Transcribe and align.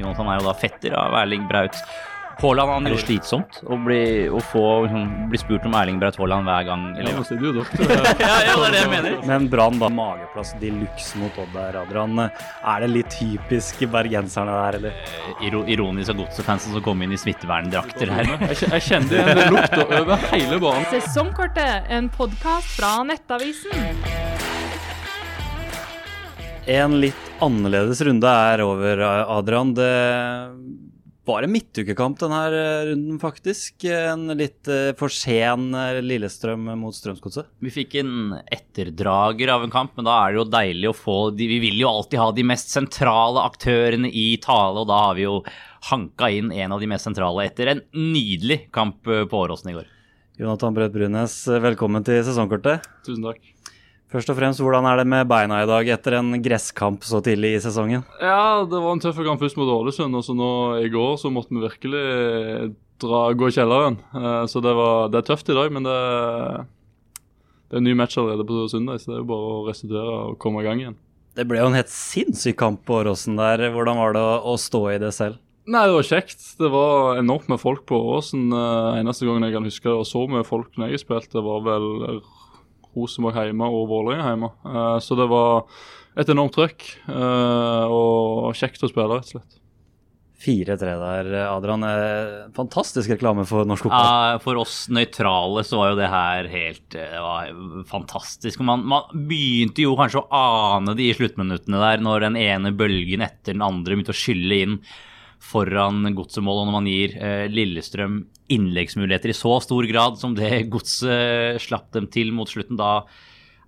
Jonathan 0.00 0.32
er 0.32 0.40
jo 0.40 0.48
da 0.48 0.56
fetter 0.58 0.96
av 0.98 1.20
Erling 1.22 1.46
Braut 1.50 1.78
Haaland. 2.40 2.70
Han 2.72 2.86
er 2.88 2.94
jo 2.96 3.00
slitsomt 3.02 3.60
å 3.70 3.76
bli, 3.84 4.28
å 4.32 4.40
få, 4.52 4.64
liksom, 4.86 5.10
bli 5.30 5.40
spurt 5.40 5.66
om 5.68 5.76
Erling 5.78 6.00
Braut 6.02 6.16
Haaland 6.18 6.48
hver 6.48 6.66
gang. 6.68 6.86
Eller, 6.96 7.12
ja, 8.22 8.38
ja, 8.46 8.54
det 8.56 8.68
er 8.68 8.74
det 8.74 8.80
jeg 8.80 8.90
mener. 8.92 9.18
Men 9.28 9.48
Brann, 9.52 9.78
da. 9.82 9.90
Mageplass 9.92 10.54
de 10.60 10.72
luxe 10.74 11.20
mot 11.20 11.36
Odd 11.42 11.52
der, 11.54 11.78
Adrian. 11.82 12.18
Er 12.24 12.84
det 12.84 12.90
litt 12.94 13.12
typisk 13.12 13.84
bergenserne 13.92 14.56
der, 14.56 14.80
eller? 14.80 14.98
Eh, 15.12 15.46
Iro, 15.48 15.62
ironisk 15.70 16.14
av 16.14 16.22
godsefansen 16.22 16.76
som 16.76 16.84
kom 16.84 17.04
inn 17.04 17.14
i 17.14 17.20
smitteverndrakter 17.20 18.12
her. 18.16 18.34
Jeg, 18.52 18.82
kjenner 18.88 19.20
igjen 19.20 19.56
lukta 19.58 19.86
over 20.00 20.28
hele 20.32 20.60
banen. 20.62 20.88
Sesongkortet, 20.94 21.90
en 21.92 22.10
podkast 22.12 22.76
fra 22.78 22.98
Nettavisen. 23.06 24.21
En 26.66 27.00
litt 27.02 27.30
annerledes 27.42 27.98
runde 28.06 28.30
er 28.30 28.60
over, 28.62 29.00
Adrian. 29.34 29.72
Det 29.74 29.88
var 31.26 31.42
en 31.42 31.50
midtukekamp 31.50 32.20
denne 32.20 32.38
runden, 32.86 33.16
faktisk. 33.18 33.82
En 33.90 34.30
litt 34.38 34.70
eh, 34.70 34.92
for 34.98 35.10
sen 35.10 35.72
eh, 35.74 35.98
Lillestrøm 36.06 36.68
mot 36.78 36.94
Strømsgodset. 36.94 37.50
Vi 37.62 37.72
fikk 37.74 37.96
en 37.98 38.36
etterdrager 38.46 39.50
av 39.50 39.66
en 39.66 39.74
kamp, 39.74 39.96
men 39.98 40.06
da 40.06 40.20
er 40.20 40.32
det 40.36 40.38
jo 40.38 40.46
deilig 40.54 40.90
å 40.92 40.96
få 40.96 41.16
de, 41.34 41.48
Vi 41.50 41.58
vil 41.66 41.82
jo 41.82 41.90
alltid 41.90 42.22
ha 42.22 42.28
de 42.34 42.46
mest 42.46 42.70
sentrale 42.70 43.42
aktørene 43.42 44.10
i 44.10 44.28
tale, 44.42 44.84
og 44.84 44.90
da 44.90 45.00
har 45.08 45.18
vi 45.18 45.26
jo 45.26 45.40
hanka 45.90 46.30
inn 46.30 46.54
en 46.54 46.76
av 46.76 46.82
de 46.82 46.90
mest 46.94 47.10
sentrale 47.10 47.48
etter 47.48 47.72
en 47.74 47.82
nydelig 47.90 48.68
kamp 48.70 49.10
eh, 49.10 49.26
på 49.26 49.42
Åråsen 49.46 49.74
i 49.74 49.76
går. 49.80 49.90
Jonathan 50.38 50.78
Brødt 50.78 50.94
Brunes, 50.94 51.40
velkommen 51.66 52.06
til 52.06 52.22
sesongkortet. 52.22 52.86
Tusen 53.02 53.26
takk. 53.26 53.61
Først 54.12 54.28
og 54.28 54.36
fremst, 54.36 54.60
hvordan 54.60 54.84
er 54.90 54.98
det 55.00 55.06
med 55.08 55.28
beina 55.30 55.62
i 55.62 55.68
dag 55.68 55.88
etter 55.94 56.18
en 56.18 56.34
gresskamp 56.44 57.00
så 57.08 57.22
tidlig 57.24 57.54
i 57.56 57.60
sesongen? 57.64 58.02
Ja, 58.20 58.60
det 58.68 58.80
var 58.84 58.92
en 58.92 59.00
tøff 59.00 59.16
kamp 59.24 59.40
først 59.40 59.56
mot 59.56 59.70
Ålesund, 59.72 60.12
og 60.18 60.24
så 60.26 60.34
nå 60.36 60.48
i 60.84 60.90
går 60.92 61.14
så 61.22 61.30
måtte 61.32 61.54
vi 61.56 61.62
virkelig 61.64 62.02
dra, 63.00 63.22
gå 63.32 63.48
i 63.48 63.54
kjelleren. 63.56 63.96
Eh, 64.12 64.42
Så 64.52 64.60
det, 64.60 64.74
var, 64.76 65.08
det 65.08 65.22
er 65.22 65.28
tøft 65.30 65.48
i 65.48 65.56
dag, 65.56 65.72
men 65.72 65.88
det, 65.88 65.96
det 67.70 67.78
er 67.78 67.80
en 67.80 67.88
ny 67.88 67.94
match 67.96 68.18
allerede 68.20 68.44
på 68.48 68.66
søndag, 68.70 69.00
så 69.00 69.10
det 69.10 69.16
er 69.16 69.22
jo 69.24 69.30
bare 69.32 69.54
å 69.54 69.64
restituere 69.70 70.18
og 70.26 70.36
komme 70.44 70.60
i 70.60 70.68
gang 70.68 70.84
igjen. 70.84 70.98
Det 71.32 71.46
ble 71.48 71.62
jo 71.62 71.70
en 71.70 71.78
helt 71.80 71.88
sinnssyk 71.88 72.58
kamp 72.60 72.82
på 72.84 72.98
Åråsen 73.00 73.38
der. 73.40 73.64
Hvordan 73.72 73.96
var 73.96 74.12
det 74.12 74.20
å, 74.20 74.36
å 74.52 74.58
stå 74.60 74.82
i 74.92 74.98
det 75.00 75.14
selv? 75.16 75.40
Nei, 75.72 75.86
det 75.88 75.94
var 75.96 76.04
kjekt. 76.04 76.44
Det 76.60 76.68
var 76.74 77.16
enormt 77.22 77.48
med 77.48 77.60
folk 77.62 77.86
på 77.88 77.96
Åsen. 78.18 78.50
Eh, 78.52 79.00
Eneste 79.00 79.24
gangen 79.24 79.48
jeg 79.48 79.56
kan 79.56 79.64
huske 79.70 79.88
det 79.88 79.96
var 80.02 80.08
så 80.12 80.26
mye 80.28 80.44
folk 80.44 80.76
når 80.76 80.92
jeg 80.92 81.06
spilte, 81.06 81.40
var 81.48 81.64
vel 81.64 81.88
Rosenborg 82.96 83.38
hjemme 83.40 83.70
og 83.72 83.88
Vålerenga 83.90 84.30
hjemme. 84.32 84.52
Uh, 84.66 84.98
Så 85.02 85.18
det 85.18 85.28
var 85.30 85.66
et 86.18 86.28
enormt 86.28 86.54
trøkk 86.56 86.86
uh, 87.08 87.88
og 87.88 88.52
kjekt 88.58 88.82
å 88.84 88.90
spille, 88.90 89.16
rett 89.16 89.30
og 89.30 89.36
slett. 89.38 89.58
4-3 90.42 90.94
der, 90.98 91.28
Adrian. 91.46 91.84
Eh, 91.86 92.48
Fantastisk 92.56 93.12
reklame 93.12 93.44
for 93.46 93.68
norsk 93.68 93.86
fotball. 93.86 94.08
Ja, 94.08 94.40
for 94.42 94.58
oss 94.62 94.88
nøytrale 94.90 95.62
så 95.66 95.78
var 95.78 95.92
jo 95.92 96.00
det 96.00 96.10
her 96.10 96.48
helt 96.50 96.82
Det 96.90 97.06
var 97.22 97.52
fantastisk. 97.86 98.62
Man, 98.66 98.82
man 98.90 99.06
begynte 99.28 99.84
jo 99.84 99.94
kanskje 99.98 100.24
å 100.24 100.42
ane 100.42 100.96
det 100.98 101.06
i 101.06 101.14
sluttminuttene 101.14 101.82
der, 101.84 102.02
når 102.02 102.26
den 102.26 102.40
ene 102.40 102.74
bølgen 102.74 103.22
etter 103.24 103.54
den 103.54 103.62
andre 103.62 103.94
begynte 103.94 104.14
å 104.14 104.18
skylle 104.18 104.60
inn 104.66 104.78
foran 105.42 106.04
godsemål, 106.14 106.62
og 106.62 106.68
når 106.68 106.76
man 106.76 106.90
gir 106.90 107.16
eh, 107.18 107.46
Lillestrøm 107.50 108.22
innleggsmuligheter 108.54 109.32
i 109.32 109.36
så 109.36 109.56
stor 109.64 109.86
grad 109.90 110.18
som 110.20 110.36
det 110.38 110.66
godset 110.72 111.60
slapp 111.62 111.90
dem 111.96 112.08
til 112.12 112.32
mot 112.34 112.50
slutten, 112.50 112.80
da 112.80 113.04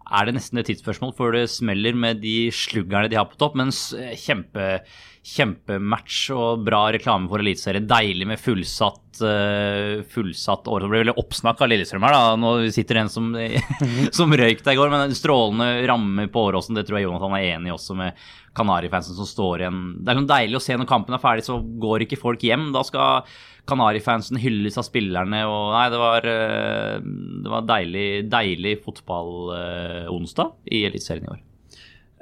er 0.04 0.28
det 0.28 0.34
nesten 0.36 0.60
et 0.60 0.68
tidsspørsmål 0.68 1.14
før 1.16 1.38
det 1.38 1.46
smeller 1.52 1.96
med 1.96 2.20
de 2.20 2.50
sluggerne 2.52 3.08
de 3.08 3.16
har 3.16 3.28
på 3.30 3.38
topp. 3.40 3.56
Mens 3.56 3.86
eh, 3.96 4.12
kjempe, 4.20 4.82
kjempematch 5.24 6.18
og 6.34 6.64
bra 6.66 6.82
reklame 6.92 7.30
for 7.30 7.40
Eliteserien. 7.40 7.86
Deilig 7.88 8.26
med 8.28 8.40
fullsatt, 8.40 9.22
uh, 9.24 10.02
fullsatt 10.12 10.68
år. 10.68 10.84
Det 10.84 10.90
ble 10.92 11.02
veldig 11.04 11.16
oppsnakk 11.22 11.62
av 11.64 11.70
Lillestrøm 11.72 12.04
her, 12.04 12.16
da. 12.16 12.34
Nå 12.40 12.52
sitter 12.74 12.98
det 12.98 13.04
en 13.06 13.12
som, 13.14 13.30
som 14.18 14.36
røyk 14.36 14.60
der 14.66 14.76
i 14.76 14.80
går. 14.80 14.92
Men 14.92 15.06
en 15.06 15.16
strålende 15.16 15.86
ramme 15.88 16.28
på 16.28 16.44
Åråsen, 16.50 16.76
det 16.76 16.84
tror 16.88 17.00
jeg 17.00 17.08
Jonathan 17.08 17.38
er 17.38 17.48
enig 17.54 17.72
i 17.72 17.74
også 17.74 17.96
med 17.98 18.20
Kanarifansen 18.54 19.16
som 19.16 19.26
står 19.28 19.64
igjen. 19.64 19.82
Det 20.04 20.12
er 20.12 20.20
sånn 20.20 20.30
deilig 20.30 20.60
å 20.60 20.62
se 20.62 20.76
når 20.78 20.90
kampen 20.90 21.16
er 21.16 21.22
ferdig, 21.22 21.46
så 21.48 21.58
går 21.58 22.04
ikke 22.04 22.20
folk 22.20 22.44
hjem. 22.44 22.68
Da 22.76 22.84
skal 22.86 23.24
Kanarifansen 23.68 24.38
hylles 24.40 24.76
av 24.78 24.84
spillerne. 24.86 25.40
og 25.48 25.72
Nei, 25.72 25.86
det 25.90 26.02
var, 26.02 26.28
eh, 26.28 27.00
det 27.00 27.50
var 27.56 27.66
deilig, 27.72 28.06
deilig 28.28 28.76
fotball-onsdag 28.84 30.52
i 30.68 30.84
Eliteserien 30.90 31.24
i 31.24 31.34
år. 31.38 31.42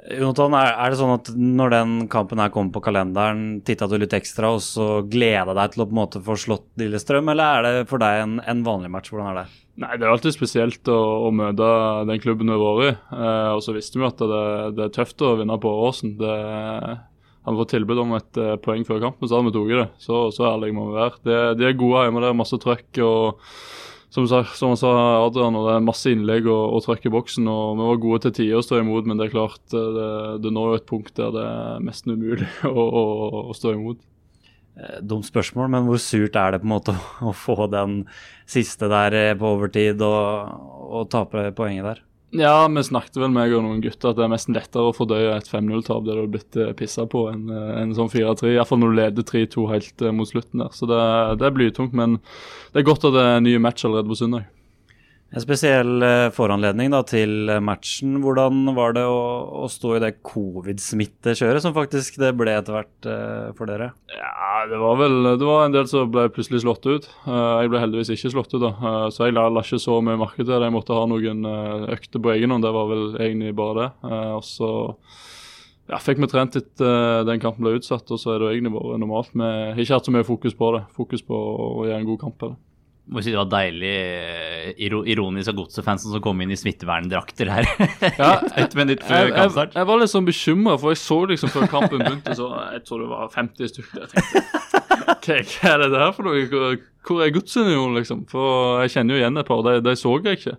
Jonathan, 0.03 0.55
er, 0.57 0.91
det 0.91 0.99
sånn 0.99 1.13
at 1.15 1.29
når 1.37 1.71
den 1.71 1.91
kampen 2.11 2.41
her 2.41 2.51
kommer 2.51 2.73
på 2.75 2.81
kalenderen, 2.83 3.61
titta 3.63 3.87
du 3.87 3.95
litt 4.01 4.15
ekstra 4.15 4.49
og 4.55 4.59
så 4.65 4.87
gleda 5.07 5.55
deg 5.55 5.73
til 5.73 5.83
å 5.83 5.87
på 5.87 5.95
en 5.95 5.99
måte 6.01 6.21
få 6.23 6.35
slått 6.39 6.65
Lillestrøm, 6.81 7.31
eller 7.31 7.59
er 7.59 7.67
det 7.67 7.85
for 7.91 8.03
deg 8.03 8.23
en, 8.25 8.33
en 8.43 8.65
vanlig 8.65 8.91
match? 8.91 9.13
Hvordan 9.13 9.31
er 9.31 9.39
det? 9.39 9.45
Nei, 9.83 9.95
Det 9.95 10.05
er 10.05 10.11
alltid 10.11 10.35
spesielt 10.35 10.91
å, 10.91 10.99
å 11.29 11.31
møte 11.33 11.69
den 12.09 12.19
klubben 12.21 12.51
vi 12.51 12.57
har 12.57 12.65
vært 12.65 12.89
i. 12.89 12.97
Eh, 13.15 13.49
og 13.55 13.63
så 13.65 13.77
visste 13.77 14.01
vi 14.01 14.09
at 14.09 14.19
det, 14.19 14.43
det 14.77 14.85
er 14.85 14.93
tøft 14.99 15.23
å 15.23 15.33
vinne 15.39 15.57
på 15.61 15.71
Åråsen. 15.71 16.17
Hadde 16.19 17.55
vi 17.55 17.61
fått 17.63 17.73
tilbud 17.73 18.03
om 18.03 18.13
et 18.19 18.41
eh, 18.43 18.57
poeng 18.63 18.83
før 18.87 19.01
kampen, 19.07 19.29
så 19.29 19.39
hadde 19.39 19.49
vi 19.49 19.55
tatt 19.55 19.71
det. 19.71 19.87
Så, 20.03 20.25
så 20.35 20.49
ærlige 20.51 20.77
må 20.77 20.89
vi 20.91 20.99
være. 20.99 21.55
De 21.57 21.69
er 21.69 21.79
gode 21.79 22.03
hjemme, 22.05 22.21
det 22.21 22.29
er 22.33 22.37
masse 22.43 22.59
trøkk. 22.59 23.01
og 23.07 23.47
som, 24.13 24.27
som 24.29 24.73
han 24.73 24.77
sa, 24.77 24.93
Adrian, 25.25 25.55
og 25.57 25.67
det 25.67 25.75
er 25.75 25.85
masse 25.87 26.11
innlegg 26.13 26.45
og, 26.45 26.75
og 26.77 26.83
trøkk 26.85 27.07
i 27.09 27.13
boksen. 27.13 27.47
og 27.49 27.79
Vi 27.79 27.87
var 27.89 28.01
gode 28.03 28.23
til 28.27 28.35
tider 28.37 28.59
å 28.59 28.65
stå 28.65 28.79
imot, 28.83 29.09
men 29.09 29.17
det 29.17 29.27
er 29.27 29.33
klart, 29.33 29.63
eh, 29.73 29.91
det, 29.97 30.09
det 30.45 30.53
når 30.53 30.69
jo 30.69 30.79
et 30.79 30.89
punkt 30.89 31.13
der 31.17 31.33
det 31.33 31.45
er 31.49 31.85
nesten 31.87 32.13
umulig 32.13 32.49
å, 32.69 32.73
å, 32.83 33.03
å 33.49 33.57
stå 33.57 33.73
imot. 33.73 34.03
Eh, 34.77 34.99
Dumt 35.01 35.25
spørsmål, 35.25 35.71
men 35.73 35.89
hvor 35.89 36.01
surt 36.01 36.37
er 36.37 36.53
det 36.53 36.61
på 36.61 36.69
en 36.69 36.75
måte 36.75 36.93
å, 36.93 37.03
å 37.31 37.35
få 37.37 37.67
den 37.73 38.03
siste 38.49 38.89
der 38.91 39.17
eh, 39.17 39.35
på 39.39 39.55
overtid 39.57 40.01
og, 40.05 40.61
og 40.93 41.09
tape 41.13 41.49
poenget 41.57 41.89
der? 41.89 42.03
Ja, 42.35 42.67
vi 42.67 42.83
snakket 42.83 43.17
vel 43.21 43.29
med 43.29 43.51
noen 43.53 43.81
gutter 43.83 44.09
at 44.09 44.17
det 44.17 44.23
er 44.25 44.31
nesten 44.31 44.55
lettere 44.57 44.89
å 44.89 44.93
fordøye 44.95 45.35
et 45.35 45.49
5-0-tap 45.51 46.01
der 46.07 46.17
du 46.17 46.21
har 46.23 46.31
blitt 46.33 46.57
eh, 46.57 46.71
pissa 46.77 47.05
på 47.09 47.27
enn 47.29 47.43
eh, 47.53 47.75
en 47.83 47.93
sånn 47.93 48.09
4-3. 48.09 48.55
Iallfall 48.55 48.81
når 48.81 48.89
du 48.89 48.97
leder 48.97 49.27
3-2 49.29 49.65
helt 49.69 50.01
eh, 50.01 50.15
mot 50.17 50.29
slutten 50.29 50.63
der. 50.63 50.71
Så 50.73 50.89
det, 50.89 50.97
det 51.43 51.51
blir 51.53 51.69
tungt, 51.77 51.93
men 51.93 52.17
det 52.73 52.81
er 52.81 52.87
godt 52.89 53.05
at 53.05 53.13
det 53.13 53.21
er 53.21 53.37
en 53.37 53.45
ny 53.45 53.53
match 53.61 53.85
allerede 53.85 54.09
på 54.09 54.17
søndag. 54.17 54.49
En 55.33 55.41
spesiell 55.41 56.03
eh, 56.05 56.27
foranledning 56.33 56.91
da, 56.93 56.99
til 57.09 57.49
eh, 57.49 57.61
matchen. 57.63 58.19
Hvordan 58.21 58.67
var 58.77 58.93
det 58.93 59.05
å, 59.09 59.21
å 59.63 59.69
stå 59.71 59.95
i 59.97 60.01
det 60.03 60.11
covid-smittekjøret 60.29 61.63
som 61.63 61.73
faktisk 61.73 62.19
det 62.21 62.35
ble 62.37 62.53
etter 62.53 62.75
hvert 62.75 63.07
eh, 63.09 63.47
for 63.57 63.69
dere? 63.69 63.89
Ja, 64.13 64.67
det 64.69 64.77
var 64.77 64.99
vel 64.99 65.31
Det 65.31 65.47
var 65.47 65.65
en 65.65 65.73
del 65.73 65.87
som 65.89 66.11
ble 66.13 66.27
plutselig 66.33 66.61
slått 66.61 66.85
ut. 66.85 67.07
Jeg 67.25 67.71
ble 67.71 67.81
heldigvis 67.81 68.13
ikke 68.13 68.29
slått 68.35 68.53
ut, 68.53 68.61
da. 68.61 69.09
Så 69.09 69.25
jeg 69.25 69.33
la, 69.33 69.47
ikke 69.63 69.81
så 69.81 69.97
mye 70.05 70.21
merke 70.21 70.43
til 70.43 70.53
det. 70.53 70.67
Jeg 70.67 70.75
måtte 70.75 70.99
ha 70.99 71.07
noen 71.09 71.41
økter 71.95 72.21
på 72.21 72.33
egen 72.35 72.53
hånd. 72.53 72.67
Det 72.67 72.73
var 72.75 72.91
vel 72.91 73.07
egentlig 73.17 73.55
bare 73.57 73.79
det. 73.79 74.11
Og 74.37 74.43
så 74.45 74.69
ja, 75.89 75.97
fikk 75.97 76.21
vi 76.21 76.29
trent 76.29 76.59
etter 76.61 77.25
den 77.25 77.41
kampen 77.41 77.65
ble 77.65 77.79
utsatt, 77.79 78.05
og 78.13 78.21
så 78.21 78.35
er 78.35 78.43
det 78.43 78.51
egentlig 78.53 78.75
bare 78.77 79.01
normalt. 79.01 79.33
Vi 79.33 79.49
har 79.49 79.81
ikke 79.81 79.97
hatt 79.97 80.11
så 80.11 80.13
mye 80.13 80.29
fokus 80.29 80.53
på 80.61 80.69
det. 80.77 80.83
Fokus 80.93 81.25
på 81.25 81.41
å 81.41 81.89
gjøre 81.89 82.03
en 82.03 82.07
god 82.11 82.21
kamp. 82.21 82.45
Eller. 82.45 82.61
Må 83.11 83.19
si 83.19 83.33
det 83.33 83.35
var 83.35 83.49
deilig 83.51 83.89
eh, 83.91 84.69
ironisk 85.11 85.49
av 85.51 85.57
godsefansen 85.57 86.13
som 86.13 86.21
kom 86.23 86.39
inn 86.39 86.53
i 86.53 86.57
smitteverndrakter 86.59 87.49
her. 87.51 87.67
Ja, 88.21 88.29
Et 88.61 88.75
minutt 88.79 89.03
før 89.03 89.25
Jeg, 89.25 89.27
jeg, 89.27 89.35
kampstart. 89.35 89.73
jeg 89.75 89.89
var 89.89 89.99
litt 89.99 90.11
sånn 90.13 90.27
bekymra, 90.29 90.77
for 90.79 90.93
jeg 90.93 91.01
så 91.01 91.17
liksom 91.33 91.51
før 91.51 91.67
kampen 91.73 91.99
begynte, 91.99 92.35
så 92.39 92.47
jeg 92.71 92.85
tror 92.87 93.03
det 93.03 93.09
var 93.11 93.33
50 93.35 93.73
stykker. 93.73 94.07
Jeg 94.07 95.17
tenkte 95.25 95.25
hva, 95.27 95.41
hva 95.43 95.73
er 95.73 95.83
det 95.83 95.89
der 95.97 96.15
for 96.15 96.29
noe? 96.29 96.45
Hvor, 97.03 97.19
er 97.25 97.33
Gudsunionen, 97.35 97.97
liksom? 97.99 98.23
For 98.31 98.79
jeg 98.85 98.95
kjenner 98.95 99.17
jo 99.17 99.23
igjen 99.25 99.41
et 99.43 99.49
par, 99.51 99.65
de, 99.67 99.75
de 99.83 99.95
så 99.99 100.15
jeg 100.23 100.39
ikke. 100.39 100.55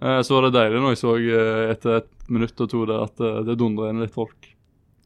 Eh, 0.00 0.20
Så 0.24 0.38
var 0.38 0.48
det 0.48 0.54
deilig 0.56 0.80
når 0.80 0.94
jeg 0.96 1.02
så 1.04 1.14
eh, 1.20 1.62
etter 1.74 1.98
et 2.00 2.10
minutt 2.32 2.64
og 2.64 2.72
to 2.72 2.86
der 2.88 3.04
at 3.04 3.20
det 3.44 3.58
dundra 3.60 3.92
inn 3.92 4.00
litt 4.00 4.16
folk. 4.16 4.53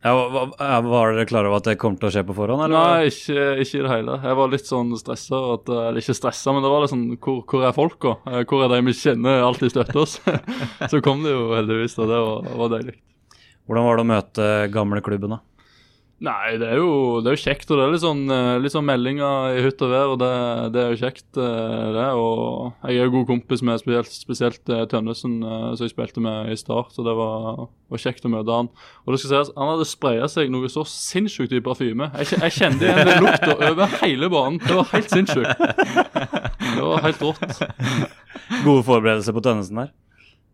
Ja, 0.05 0.13
var 0.15 1.13
dere 1.17 1.27
klar 1.27 1.47
over 1.49 1.59
at 1.59 1.67
det 1.67 1.75
kom 1.83 1.97
til 1.99 2.07
å 2.07 2.13
skje 2.15 2.23
på 2.29 2.35
forhånd? 2.37 2.63
Eller? 2.69 2.79
Nei, 2.79 3.09
ikke, 3.11 3.47
ikke 3.65 3.81
i 3.81 3.83
det 3.83 3.91
hele. 3.91 4.15
Jeg 4.23 4.37
var 4.39 4.53
litt 4.53 4.69
sånn 4.69 4.93
stressa. 5.01 5.41
eh, 5.59 5.81
Eller 5.89 5.99
ikke 6.05 6.15
stressa, 6.15 6.53
men 6.55 6.63
det 6.63 6.71
var 6.71 6.85
litt 6.85 6.93
sånn 6.93 7.07
Hvor, 7.19 7.41
hvor 7.51 7.67
er 7.67 7.75
folka? 7.75 8.13
Eh, 8.31 8.45
Hvor 8.47 8.63
er 8.65 8.71
de 8.77 8.79
vi 8.87 8.95
kjenner 8.95 9.43
alltid 9.43 9.75
støtter 9.75 9.99
oss? 10.05 10.21
Så 10.93 11.01
kom 11.03 11.25
det 11.27 11.35
jo 11.35 11.49
heldigvis, 11.57 11.99
og 11.99 12.13
det 12.13 12.21
var, 12.29 12.49
var 12.63 12.73
deilig. 12.77 12.95
Hvordan 13.67 13.85
var 13.89 13.99
det 13.99 14.05
å 14.07 14.11
møte 14.15 14.47
gamleklubben, 14.73 15.35
da? 15.35 15.43
Nei, 16.19 16.57
det 16.59 16.67
er 16.67 16.81
jo, 16.81 17.21
det 17.23 17.31
er 17.31 17.37
jo 17.37 17.43
kjekt, 17.45 17.69
og 17.71 17.79
det 17.79 17.85
er 17.85 17.93
litt 17.95 18.03
sånn, 18.03 18.23
eh, 18.35 18.57
litt 18.59 18.75
sånn 18.75 18.87
meldinger 18.89 19.55
i 19.55 19.61
hytt 19.63 19.83
og 19.87 19.93
vær, 19.93 20.15
og 20.15 20.17
det, 20.19 20.31
det 20.75 20.81
er 20.83 20.89
jo 20.91 20.99
kjekt, 21.05 21.29
eh, 21.39 21.85
det. 21.95 22.07
Og 22.19 22.89
jeg 22.89 22.99
er 22.99 23.07
jo 23.07 23.13
god 23.15 23.29
kompis 23.29 23.63
med 23.63 23.79
spesielt, 23.79 24.11
spesielt 24.11 24.73
eh, 24.75 24.83
Tønnesen, 24.91 25.37
som 25.47 25.87
jeg 25.87 25.93
spilte 25.93 26.23
med 26.25 26.51
i 26.51 26.59
start, 26.59 26.91
så 26.97 27.07
det 27.07 27.15
var, 27.15 27.69
var 27.71 28.03
kjekt 28.03 28.27
å 28.27 28.33
møte 28.35 28.57
han. 28.57 28.71
Og 29.07 29.15
det 29.15 29.21
skal 29.23 29.37
sies, 29.37 29.55
han 29.55 29.71
hadde 29.71 29.87
spraya 29.87 30.27
seg 30.33 30.51
noe 30.51 30.73
så 30.75 30.83
sinnssykt 30.91 31.55
i 31.55 31.63
parfyme. 31.63 32.11
Jeg, 32.19 32.43
jeg 32.43 32.57
kjente 32.57 32.89
igjen 32.89 33.13
den 33.13 33.23
lukta 33.23 33.55
over 33.71 33.99
hele 34.03 34.33
banen. 34.35 34.59
Det 34.65 34.75
var 34.75 34.91
helt 34.97 35.15
sinnssykt. 35.15 35.67
Det 36.67 36.83
var 36.83 37.07
helt 37.07 37.23
rått. 37.29 37.63
Gode 38.67 38.83
forberedelser 38.91 39.39
på 39.39 39.47
Tønnesen 39.47 39.85
der? 39.85 39.95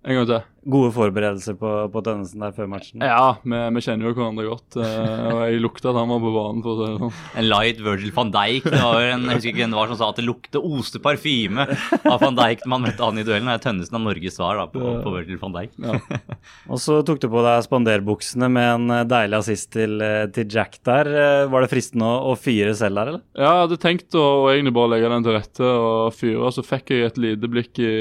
En 0.05 0.21
gang 0.21 0.29
til. 0.29 0.45
Gode 0.65 0.91
forberedelser 0.97 1.57
på, 1.61 1.71
på 1.93 2.01
Tønnesen 2.07 2.41
der 2.41 2.55
før 2.57 2.69
matchen? 2.73 3.03
Ja, 3.05 3.35
vi, 3.45 3.59
vi 3.77 3.83
kjenner 3.85 4.09
jo 4.09 4.15
hverandre 4.17 4.47
godt. 4.49 4.79
eh, 4.81 5.27
og 5.29 5.41
jeg 5.45 5.61
lukta 5.61 5.91
at 5.91 5.99
han 6.01 6.09
var 6.09 6.23
på 6.25 6.33
banen, 6.35 6.63
for 6.65 6.73
å 6.73 6.77
si 6.79 6.87
det 6.95 7.01
sånn. 7.03 7.19
En 7.43 7.49
light 7.51 7.83
Virgil 7.85 8.13
van 8.17 8.33
Dijk. 8.35 8.69
Det 8.73 8.81
var 8.81 9.01
en, 9.11 9.27
jeg 9.29 9.39
husker 9.41 9.51
ikke 9.53 9.61
hvem 9.61 9.75
det 9.75 9.81
var 9.81 9.93
som 9.93 10.01
sa 10.01 10.09
at 10.15 10.21
det 10.21 10.27
lukte 10.29 10.63
oste 10.65 11.03
parfyme 11.05 11.67
av 11.69 12.17
van 12.23 12.39
Dijk 12.39 12.65
når 12.65 12.73
man 12.75 12.87
møtte 12.87 13.05
han 13.05 13.21
i 13.21 13.27
duellen. 13.29 13.51
Det 13.53 13.57
er 13.59 13.65
Tønnesen 13.67 13.99
av 14.01 14.05
Norges 14.07 14.39
svar 14.39 14.61
da, 14.63 14.67
på, 14.73 14.95
på 15.05 15.15
Virgil 15.19 15.41
van 15.43 15.57
Dijk. 15.59 15.75
Ja. 15.85 15.99
Og 16.73 16.81
så 16.81 17.01
tok 17.07 17.21
du 17.21 17.29
på 17.33 17.45
deg 17.45 17.67
spanderbuksene 17.69 18.49
med 18.53 18.71
en 18.79 18.97
eh, 19.01 19.05
deilig 19.11 19.41
assist 19.43 19.71
til, 19.77 19.99
eh, 20.05 20.25
til 20.35 20.49
Jack 20.55 20.81
der. 20.89 21.13
Var 21.53 21.65
det 21.67 21.71
fristende 21.73 22.09
å, 22.09 22.33
å 22.33 22.39
fyre 22.41 22.73
selv 22.79 23.01
der, 23.03 23.13
eller? 23.13 23.25
Ja, 23.37 23.51
jeg 23.51 23.65
hadde 23.67 23.81
tenkt 23.85 24.17
å, 24.17 24.25
å 24.47 24.49
egentlig 24.55 24.75
bare 24.81 24.95
legge 24.95 25.13
den 25.13 25.29
til 25.29 25.37
rette 25.37 25.69
og 25.75 26.17
fyre. 26.17 26.53
Så 26.55 26.65
fikk 26.65 26.95
jeg 26.95 27.11
et 27.11 27.21
lite 27.21 27.51
blikk 27.53 27.79
i, 27.85 27.93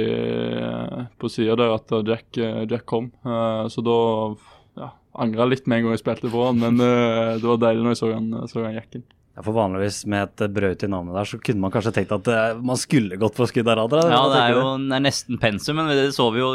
på 1.20 1.30
sida 1.32 1.58
der 1.60 1.74
at 1.76 1.92
Jack, 2.08 2.28
eh, 2.38 2.53
Jack 2.70 2.86
kom. 2.90 3.12
Eh, 3.26 3.64
Så 3.74 3.84
da 3.86 3.98
ja, 4.80 4.92
angra 5.24 5.46
litt 5.50 5.68
med 5.68 5.80
en 5.82 5.88
gang 5.90 5.98
jeg 5.98 6.04
spilte 6.06 6.32
på 6.34 6.46
han, 6.48 6.62
men 6.62 6.80
eh, 6.82 7.36
det 7.42 7.46
var 7.50 7.60
deilig 7.68 7.84
når 7.86 7.94
jeg 7.96 8.02
så 8.04 8.14
han, 8.16 8.32
så 8.50 8.64
han 8.66 8.80
jekken. 8.80 9.04
Ja, 9.34 9.42
for 9.42 9.56
vanligvis 9.58 10.04
med 10.14 10.28
et 10.30 10.52
brød 10.54 10.84
i 10.86 10.88
navnet 10.94 11.16
der, 11.18 11.26
så 11.26 11.40
kunne 11.42 11.64
man 11.64 11.72
kanskje 11.74 11.92
tenkt 11.96 12.12
at 12.14 12.28
eh, 12.30 12.60
man 12.62 12.78
skulle 12.78 13.18
gått 13.18 13.38
for 13.40 13.50
skudd 13.50 13.70
av 13.72 13.80
radar. 13.80 14.12
Ja, 14.14 14.20
det 14.30 14.42
er 14.44 14.52
jo 14.60 14.66
det 14.78 14.94
er 15.00 15.06
nesten 15.08 15.40
pensum, 15.42 15.80
men 15.82 15.90
det 15.90 16.04
så 16.14 16.28
vi 16.36 16.44
jo 16.44 16.52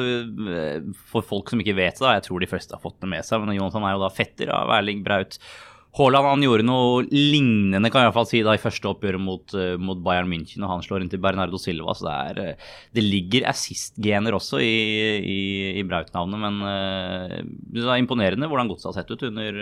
eh, 0.54 0.84
for 1.10 1.26
folk 1.26 1.50
som 1.50 1.58
ikke 1.64 1.74
vet 1.78 1.98
det. 1.98 2.12
Jeg 2.20 2.26
tror 2.28 2.44
de 2.44 2.50
fleste 2.52 2.76
har 2.78 2.82
fått 2.84 3.00
det 3.02 3.10
med 3.10 3.26
seg, 3.26 3.42
men 3.42 3.56
Jonathan 3.58 3.86
er 3.88 3.96
jo 3.96 4.04
da 4.04 4.12
fetter 4.14 4.54
av 4.54 4.70
Erling 4.78 5.02
Braut 5.06 5.40
Haaland. 5.98 6.28
Han 6.30 6.44
gjorde 6.44 6.66
noe 6.66 7.02
lignende 7.10 7.90
kan 7.90 8.02
jeg 8.02 8.06
i 8.06 8.08
hvert 8.08 8.16
fall 8.16 8.28
si, 8.30 8.42
da 8.46 8.54
i 8.54 8.60
første 8.62 8.90
oppgjøret 8.90 9.22
mot, 9.22 9.54
eh, 9.58 9.74
mot 9.82 9.98
Bayern 10.04 10.30
München, 10.30 10.62
og 10.62 10.70
han 10.76 10.84
slår 10.84 11.02
inn 11.02 11.10
til 11.12 11.22
Bernardo 11.22 11.58
Silva. 11.60 11.94
Så 11.98 12.06
det, 12.06 12.14
er, 12.14 12.40
eh, 12.42 12.68
det 12.94 13.04
ligger 13.04 13.48
assist-gener 13.50 14.36
også 14.38 14.62
i, 14.62 14.76
i, 15.18 15.40
i 15.80 15.84
Braut-navnet, 15.88 16.42
men 16.44 16.60
eh, 16.70 17.34
det 17.74 17.84
er 17.84 17.98
imponerende 17.98 18.50
hvordan 18.50 18.70
godset 18.70 18.92
har 18.92 19.00
sett 19.00 19.10
ut 19.10 19.26
under 19.30 19.60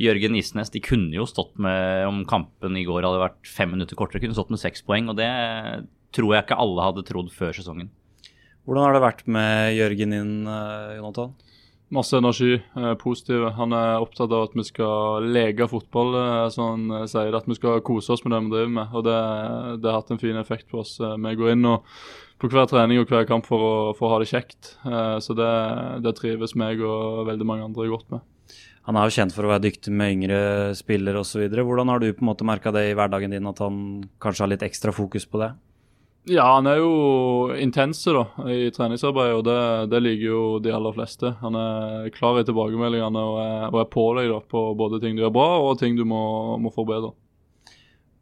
Jørgen 0.00 0.36
Isnes. 0.36 0.72
De 0.74 0.84
kunne 0.84 1.14
jo 1.16 1.26
stått 1.30 1.56
med, 1.62 2.04
om 2.10 2.24
kampen 2.28 2.76
i 2.76 2.84
går 2.84 3.06
hadde 3.06 3.24
vært 3.24 3.48
fem 3.48 3.72
minutter 3.72 3.98
kortere, 3.98 4.20
kunne 4.24 4.36
stått 4.36 4.52
med 4.52 4.62
seks 4.62 4.84
poeng, 4.84 5.08
og 5.12 5.16
det 5.20 5.30
tror 6.14 6.34
jeg 6.34 6.46
ikke 6.46 6.60
alle 6.60 6.90
hadde 6.90 7.06
trodd 7.08 7.32
før 7.34 7.56
sesongen. 7.56 7.88
Hvordan 8.64 8.86
har 8.86 8.96
det 8.96 9.04
vært 9.04 9.26
med 9.28 9.74
Jørgen 9.76 10.14
inn, 10.16 10.36
Jonathan? 10.96 11.34
Masse 11.94 12.16
energi, 12.18 12.54
eh, 12.76 12.94
positiv. 12.98 13.44
Han 13.54 13.72
er 13.72 14.02
opptatt 14.02 14.32
av 14.34 14.48
at 14.48 14.54
vi 14.56 14.64
skal 14.66 15.28
leke 15.30 15.68
fotball, 15.70 16.14
eh, 16.18 16.48
som 16.50 16.64
han 16.72 17.02
eh, 17.02 17.06
sier. 17.10 17.34
At 17.36 17.46
vi 17.46 17.54
skal 17.54 17.84
kose 17.86 18.16
oss 18.16 18.24
med 18.24 18.34
det 18.34 18.40
vi 18.42 18.54
driver 18.56 18.72
med. 18.80 18.94
Og 18.98 19.04
det, 19.06 19.18
det 19.82 19.90
har 19.90 20.00
hatt 20.00 20.10
en 20.10 20.22
fin 20.22 20.40
effekt 20.40 20.66
på 20.72 20.80
oss. 20.82 20.96
Vi 20.98 21.34
går 21.38 21.52
inn 21.52 21.68
og, 21.70 21.86
på 22.42 22.50
hver 22.50 22.66
trening 22.70 22.98
og 22.98 23.12
hver 23.12 23.28
kamp 23.28 23.46
for 23.46 23.62
å, 23.62 23.74
for 23.94 24.08
å 24.08 24.16
ha 24.16 24.22
det 24.22 24.30
kjekt. 24.32 24.74
Så 25.22 25.36
det, 25.38 25.50
det 26.02 26.16
trives 26.18 26.56
meg 26.58 26.82
og 26.82 27.28
veldig 27.28 27.46
mange 27.46 27.68
andre 27.68 27.86
godt 27.92 28.10
med. 28.10 28.24
Han 28.88 28.98
er 28.98 29.06
jo 29.06 29.14
kjent 29.14 29.32
for 29.32 29.46
å 29.46 29.52
være 29.52 29.64
dyktig 29.68 29.94
med 29.94 30.16
yngre 30.16 30.40
spillere 30.76 31.22
osv. 31.22 31.46
Hvordan 31.46 31.92
har 31.92 32.02
du 32.02 32.10
på 32.10 32.24
en 32.26 32.32
måte 32.32 32.48
merka 32.48 32.74
det 32.74 32.88
i 32.90 32.96
hverdagen 32.98 33.32
din, 33.32 33.46
at 33.48 33.62
han 33.62 33.78
kanskje 34.20 34.44
har 34.44 34.52
litt 34.52 34.66
ekstra 34.66 34.92
fokus 34.92 35.24
på 35.30 35.40
det? 35.40 35.54
Ja, 36.24 36.44
han 36.54 36.64
er 36.66 36.78
jo 36.80 36.92
intense 37.60 38.12
da, 38.16 38.22
i 38.48 38.70
treningsarbeidet, 38.72 39.34
og 39.36 39.42
det, 39.44 39.58
det 39.92 40.00
liker 40.00 40.24
jo 40.24 40.44
de 40.64 40.72
aller 40.72 40.94
fleste. 40.96 41.34
Han 41.42 41.58
er 41.60 42.08
klar 42.14 42.38
i 42.40 42.46
tilbakemeldingene 42.48 43.24
og 43.28 43.36
er, 43.42 43.66
og 43.68 43.76
er 43.82 43.90
på 43.92 44.06
deg 44.16 44.30
da, 44.32 44.38
på 44.54 44.62
både 44.78 45.02
ting 45.02 45.18
du 45.18 45.20
gjør 45.20 45.34
bra 45.36 45.50
og 45.66 45.76
ting 45.82 45.98
du 45.98 46.06
må, 46.08 46.22
må 46.64 46.72
forbedre. 46.72 47.12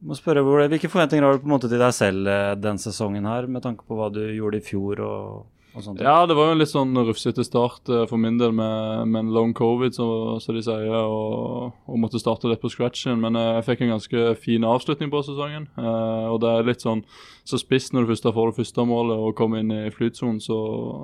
Må 0.03 0.19
spørre, 0.19 0.43
Hvilke 0.43 0.91
forventninger 0.91 1.23
har 1.23 1.39
du 1.39 1.45
på 1.45 1.47
en 1.47 1.55
måte 1.55 1.71
til 1.71 1.79
deg 1.79 1.95
selv 1.95 2.27
eh, 2.27 2.57
den 2.59 2.81
sesongen 2.83 3.29
her, 3.31 3.47
med 3.47 3.63
tanke 3.63 3.87
på 3.87 3.95
hva 3.95 4.11
du 4.11 4.25
gjorde 4.35 4.59
i 4.59 4.67
fjor 4.67 5.05
og? 5.07 5.52
Ja, 5.73 6.27
det 6.29 6.35
var 6.37 6.51
jo 6.51 6.53
en 6.53 6.61
litt 6.61 6.69
sånn 6.69 6.93
rufsete 6.93 7.45
start 7.47 7.89
eh, 7.89 8.03
for 8.09 8.21
min 8.21 8.37
del 8.37 8.53
med, 8.53 9.09
med 9.09 9.19
en 9.23 9.31
long 9.33 9.55
covid, 9.57 9.95
som 9.97 10.41
som 10.43 10.57
de 10.57 10.61
sier, 10.65 10.91
og, 10.93 11.73
og 11.89 12.01
måtte 12.03 12.21
starte 12.21 12.51
litt 12.51 12.61
på 12.61 12.69
scratchen. 12.73 13.23
Men 13.23 13.39
eh, 13.41 13.55
jeg 13.59 13.67
fikk 13.71 13.85
en 13.87 13.95
ganske 13.95 14.25
fin 14.43 14.67
avslutning 14.69 15.13
på 15.13 15.23
sesongen. 15.25 15.71
eh, 15.81 16.27
og 16.29 16.43
det 16.45 16.51
er 16.53 16.69
litt 16.69 16.85
sånn 16.85 17.01
så 17.49 17.59
spiss 17.59 17.89
når 17.93 18.05
du 18.05 18.13
først 18.13 18.29
får 18.37 18.53
det 18.53 18.59
første 18.61 18.85
målet 18.87 19.25
og 19.25 19.33
kommer 19.39 19.63
inn 19.63 19.73
i 19.73 19.89
flytsonen, 19.95 20.43
så, 20.45 20.59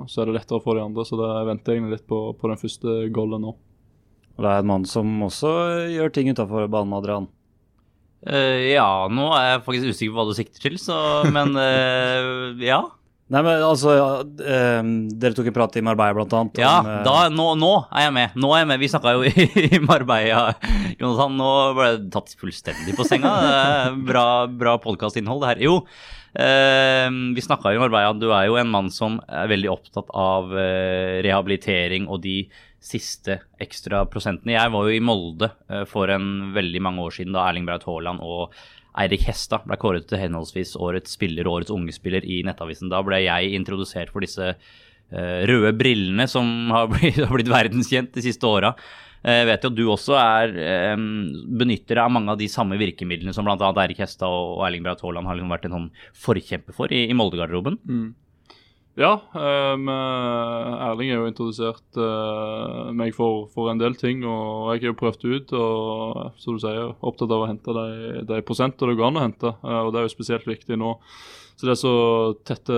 så 0.07 0.21
er 0.21 0.29
det 0.29 0.37
lettere 0.37 0.61
for 0.63 0.77
de 0.77 0.85
andre. 0.85 1.07
Så 1.07 1.17
det 1.19 1.31
venter 1.49 1.73
jeg 1.73 1.81
egentlig 1.81 1.97
litt 1.97 2.07
på, 2.11 2.21
på 2.37 2.53
den 2.53 2.61
første 2.61 3.01
goalen 3.15 3.43
nå. 3.47 3.55
Og 4.37 4.45
det 4.45 4.53
er 4.53 4.61
en 4.61 4.69
mann 4.69 4.85
som 4.87 5.17
også 5.25 5.49
gjør 5.91 6.13
ting 6.15 6.29
utafor 6.31 6.69
banen, 6.71 6.95
Adrian. 6.95 7.27
Uh, 8.19 8.67
ja, 8.67 9.07
nå 9.07 9.29
er 9.31 9.45
jeg 9.53 9.65
faktisk 9.65 9.91
usikker 9.93 10.13
på 10.13 10.19
hva 10.19 10.27
du 10.27 10.33
sikter 10.35 10.63
til, 10.63 10.75
så 10.79 10.95
Men 11.31 11.55
uh, 11.55 12.55
ja. 12.59 12.83
Nei, 13.29 13.41
men 13.45 13.61
altså 13.61 13.93
eh, 14.41 14.79
Dere 15.21 15.37
tok 15.37 15.51
en 15.51 15.53
prat 15.53 15.75
i 15.77 15.83
Marbella, 15.85 16.15
blant 16.17 16.33
annet. 16.33 16.61
Ja, 16.63 16.79
om, 16.81 16.87
eh, 16.89 17.01
da, 17.05 17.17
nå, 17.29 17.51
nå 17.61 17.71
er 17.85 18.07
jeg 18.07 18.13
med. 18.15 18.37
Nå 18.41 18.53
er 18.55 18.63
jeg 18.63 18.69
med. 18.71 18.81
Vi 18.81 18.89
snakka 18.89 19.13
jo 19.13 19.25
i, 19.29 19.49
i 19.67 19.81
Marbella, 19.83 20.55
Jonathan. 20.97 21.35
Nå 21.37 21.49
ble 21.77 21.89
jeg 21.91 22.07
tatt 22.15 22.33
fullstendig 22.39 22.95
på 22.97 23.05
senga. 23.05 23.33
Bra, 24.09 24.23
bra 24.49 24.79
podkastinnhold, 24.81 25.43
det 25.45 25.51
her. 25.51 25.61
Jo, 25.67 25.75
eh, 26.41 27.05
vi 27.37 27.45
snakka 27.45 27.75
jo 27.75 27.77
i 27.77 27.83
Marbella. 27.83 28.15
Du 28.17 28.31
er 28.33 28.47
jo 28.49 28.57
en 28.57 28.73
mann 28.73 28.89
som 28.93 29.21
er 29.29 29.53
veldig 29.53 29.69
opptatt 29.75 30.09
av 30.09 30.49
eh, 30.57 31.19
rehabilitering 31.27 32.09
og 32.09 32.23
de 32.25 32.41
siste 32.81 33.41
ekstra 33.61 34.07
prosentene. 34.09 34.55
Jeg 34.55 34.73
var 34.73 34.89
jo 34.89 34.97
i 34.97 35.03
Molde 35.03 35.51
for 35.91 36.09
en 36.09 36.53
veldig 36.55 36.81
mange 36.81 37.03
år 37.03 37.17
siden 37.17 37.35
da 37.35 37.43
Erling 37.49 37.65
Braut 37.67 37.83
Haaland 37.83 38.23
og 38.23 38.55
Eirik 38.97 39.25
Hestad 39.27 39.67
ble 39.69 39.77
kåret 39.79 40.07
til 40.09 40.21
henholdsvis 40.21 40.75
årets 40.79 41.13
spiller 41.17 41.47
og 41.47 41.59
årets 41.59 41.73
unge 41.75 41.93
spiller 41.95 42.25
i 42.25 42.41
Nettavisen. 42.47 42.89
Da 42.91 43.01
ble 43.05 43.21
jeg 43.23 43.53
introdusert 43.57 44.13
for 44.13 44.25
disse 44.25 44.53
eh, 44.53 45.41
røde 45.49 45.73
brillene 45.77 46.25
som 46.31 46.71
har 46.73 46.89
blitt, 46.91 47.21
har 47.27 47.35
blitt 47.35 47.51
verdenskjent 47.51 48.15
de 48.17 48.25
siste 48.25 48.49
åra. 48.49 48.73
Jeg 49.19 49.49
vet 49.49 49.65
jo 49.65 49.69
at 49.73 49.75
du 49.75 49.83
også 49.91 50.15
er 50.15 50.55
eh, 50.63 50.95
benytter 51.59 51.99
av 52.05 52.13
mange 52.15 52.31
av 52.33 52.39
de 52.39 52.47
samme 52.51 52.79
virkemidlene 52.79 53.35
som 53.35 53.47
bl.a. 53.47 53.73
Eirik 53.83 53.99
Hestad 54.05 54.31
og 54.31 54.63
Erling 54.67 54.85
Braut 54.85 55.03
Haaland 55.03 55.27
har 55.27 55.37
liksom 55.37 55.53
vært 55.53 55.67
en 55.67 55.77
sånn 55.77 55.91
forkjemper 56.27 56.77
for 56.77 56.95
i, 56.95 57.05
i 57.11 57.17
Molde-garderoben. 57.17 57.81
Ja, 58.97 59.13
um, 59.33 59.85
Erling 59.87 61.11
har 61.13 61.21
jo 61.21 61.27
introdusert 61.29 61.99
uh, 61.99 62.89
meg 62.95 63.13
for, 63.15 63.45
for 63.53 63.69
en 63.71 63.79
del 63.79 63.93
ting, 63.99 64.25
og 64.27 64.73
jeg 64.73 64.81
har 64.81 64.89
jo 64.89 64.97
prøvd 64.99 65.27
ut. 65.29 65.53
Og 65.55 66.39
som 66.41 66.57
du 66.57 66.63
sier, 66.63 66.95
opptatt 66.99 67.31
av 67.31 67.45
å 67.45 67.49
hente 67.51 67.75
de, 67.77 68.23
de 68.27 68.41
prosenter 68.47 68.89
det 68.89 68.97
går 68.99 69.11
an 69.11 69.21
å 69.21 69.27
hente. 69.27 69.53
Uh, 69.63 69.81
og 69.85 69.93
det 69.93 70.01
er 70.01 70.09
jo 70.09 70.15
spesielt 70.17 70.49
viktig 70.49 70.79
nå. 70.81 70.95
Så 71.59 71.67
det 71.67 71.73
er 71.75 71.79
så 71.79 71.93
tette 72.47 72.75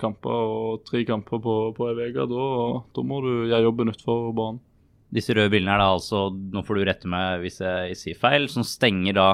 kamper 0.00 0.54
og 0.54 0.82
tre 0.88 1.00
kamper 1.08 1.40
på, 1.40 1.58
på 1.76 1.90
ei 1.90 2.10
uke. 2.10 2.26
Da, 2.28 2.48
da 2.96 3.04
må 3.04 3.22
du 3.24 3.30
gjøre 3.48 3.64
jobben 3.64 3.92
utenfor 3.92 4.26
banen. 4.36 4.64
Disse 5.08 5.32
røde 5.32 5.48
bildene 5.54 5.72
er 5.72 5.80
da 5.80 5.94
altså, 5.94 6.26
nå 6.52 6.60
får 6.66 6.76
du 6.76 6.84
rette 6.84 7.08
meg 7.08 7.40
hvis 7.40 7.62
jeg 7.64 7.96
sier 7.96 8.18
feil, 8.20 8.44
som 8.52 8.66
stenger 8.68 9.16
da 9.16 9.28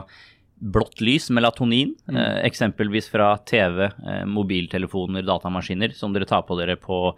blått 0.65 1.03
lys, 1.05 1.29
melatonin, 1.31 1.93
eh, 2.09 2.41
eksempelvis 2.49 3.11
fra 3.13 3.37
TV, 3.45 3.85
eh, 3.85 4.25
mobiltelefoner, 4.25 5.23
datamaskiner, 5.23 5.93
som 5.95 6.13
dere 6.13 6.25
tar 6.25 6.43
på 6.43 6.57
dere 6.59 6.77
på 6.77 7.15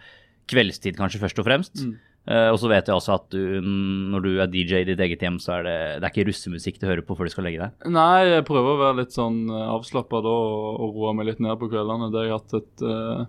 kveldstid 0.51 0.97
kanskje 0.99 1.23
først 1.23 1.39
og 1.39 1.47
fremst. 1.47 1.87
Eh, 2.27 2.51
og 2.51 2.59
så 2.59 2.67
vet 2.67 2.87
jeg 2.87 2.97
også 2.97 3.15
at 3.15 3.31
du, 3.31 3.61
når 3.63 4.23
du 4.23 4.31
er 4.43 4.51
DJ 4.51 4.83
i 4.83 4.89
ditt 4.89 4.99
eget 4.99 5.23
hjem, 5.23 5.39
så 5.39 5.61
er 5.61 5.63
det, 5.63 5.79
det 6.01 6.09
er 6.09 6.11
ikke 6.11 6.27
russemusikk 6.27 6.81
du 6.81 6.87
hører 6.89 7.07
på 7.07 7.15
før 7.15 7.31
du 7.31 7.31
skal 7.31 7.47
legge 7.47 7.63
deg. 7.63 7.87
Nei, 7.87 8.27
jeg 8.27 8.47
prøver 8.49 8.75
å 8.75 8.83
være 8.83 8.99
litt 9.05 9.15
sånn 9.15 9.47
avslappa 9.47 10.23
da 10.27 10.35
og, 10.35 10.81
og 10.83 10.99
roe 10.99 11.15
meg 11.15 11.31
litt 11.31 11.43
ned 11.45 11.55
på 11.61 11.71
kveldene. 11.71 12.11
Det 12.11 12.19
har 12.19 12.27
jeg 12.27 12.35
hatt 12.35 12.59
et 12.59 12.83
uh, 12.83 13.27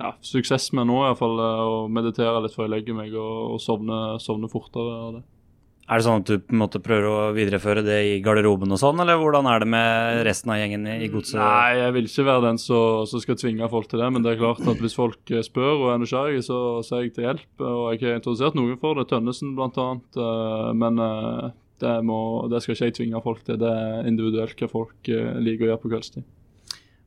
ja, 0.00 0.14
suksess 0.24 0.70
med 0.72 0.88
nå, 0.88 1.02
iallfall. 1.04 1.36
Å 1.36 1.84
meditere 1.92 2.40
litt 2.40 2.56
før 2.56 2.64
jeg 2.64 2.76
legger 2.78 2.96
meg 2.96 3.12
og, 3.12 3.58
og 3.58 3.60
sovne, 3.60 4.00
sovne 4.24 4.48
fortere 4.48 4.96
av 5.02 5.14
det. 5.18 5.24
Er 5.84 6.00
det 6.00 6.06
sånn 6.06 6.22
at 6.22 6.30
du 6.30 6.38
på 6.40 6.54
en 6.54 6.62
måte 6.62 6.80
prøver 6.80 7.06
å 7.10 7.32
videreføre 7.36 7.82
det 7.84 7.96
i 8.08 8.12
garderoben 8.24 8.72
og 8.72 8.78
sånn, 8.80 9.02
eller 9.04 9.18
hvordan 9.20 9.44
er 9.50 9.60
det 9.60 9.68
med 9.68 10.20
resten 10.24 10.54
av 10.54 10.60
gjengen 10.62 10.86
i 10.88 11.10
godset? 11.12 11.36
Nei, 11.36 11.74
jeg 11.76 11.94
vil 11.96 12.08
ikke 12.08 12.24
være 12.30 12.44
den 12.46 12.60
som 12.62 13.20
skal 13.24 13.36
tvinge 13.40 13.68
folk 13.72 13.90
til 13.90 14.00
det, 14.00 14.08
men 14.14 14.24
det 14.24 14.32
er 14.32 14.40
klart 14.40 14.64
at 14.64 14.80
hvis 14.80 14.96
folk 14.96 15.34
eh, 15.34 15.44
spør 15.44 15.74
og 15.74 15.90
er 15.92 16.00
nysgjerrige, 16.00 16.46
så, 16.46 16.60
så 16.86 16.96
er 16.96 17.04
jeg 17.04 17.12
til 17.18 17.28
hjelp. 17.28 17.50
Og 17.60 17.82
jeg 17.92 18.00
har 18.06 18.16
introdusert 18.16 18.56
noen 18.56 18.80
for 18.80 18.96
det, 18.96 19.10
Tønnesen 19.12 19.52
bl.a., 19.58 19.90
men 20.72 21.04
eh, 21.04 21.52
det, 21.84 21.94
må, 22.08 22.18
det 22.48 22.64
skal 22.64 22.78
ikke 22.78 22.88
jeg 22.88 22.98
tvinge 23.02 23.24
folk 23.28 23.44
til. 23.44 23.60
Det 23.60 23.76
er 23.76 24.08
individuelt 24.08 24.64
hva 24.64 24.72
folk 24.72 25.12
eh, 25.12 25.34
liker 25.44 25.68
å 25.68 25.72
gjøre 25.74 25.84
på 25.84 25.92
kveldstid. 25.92 26.30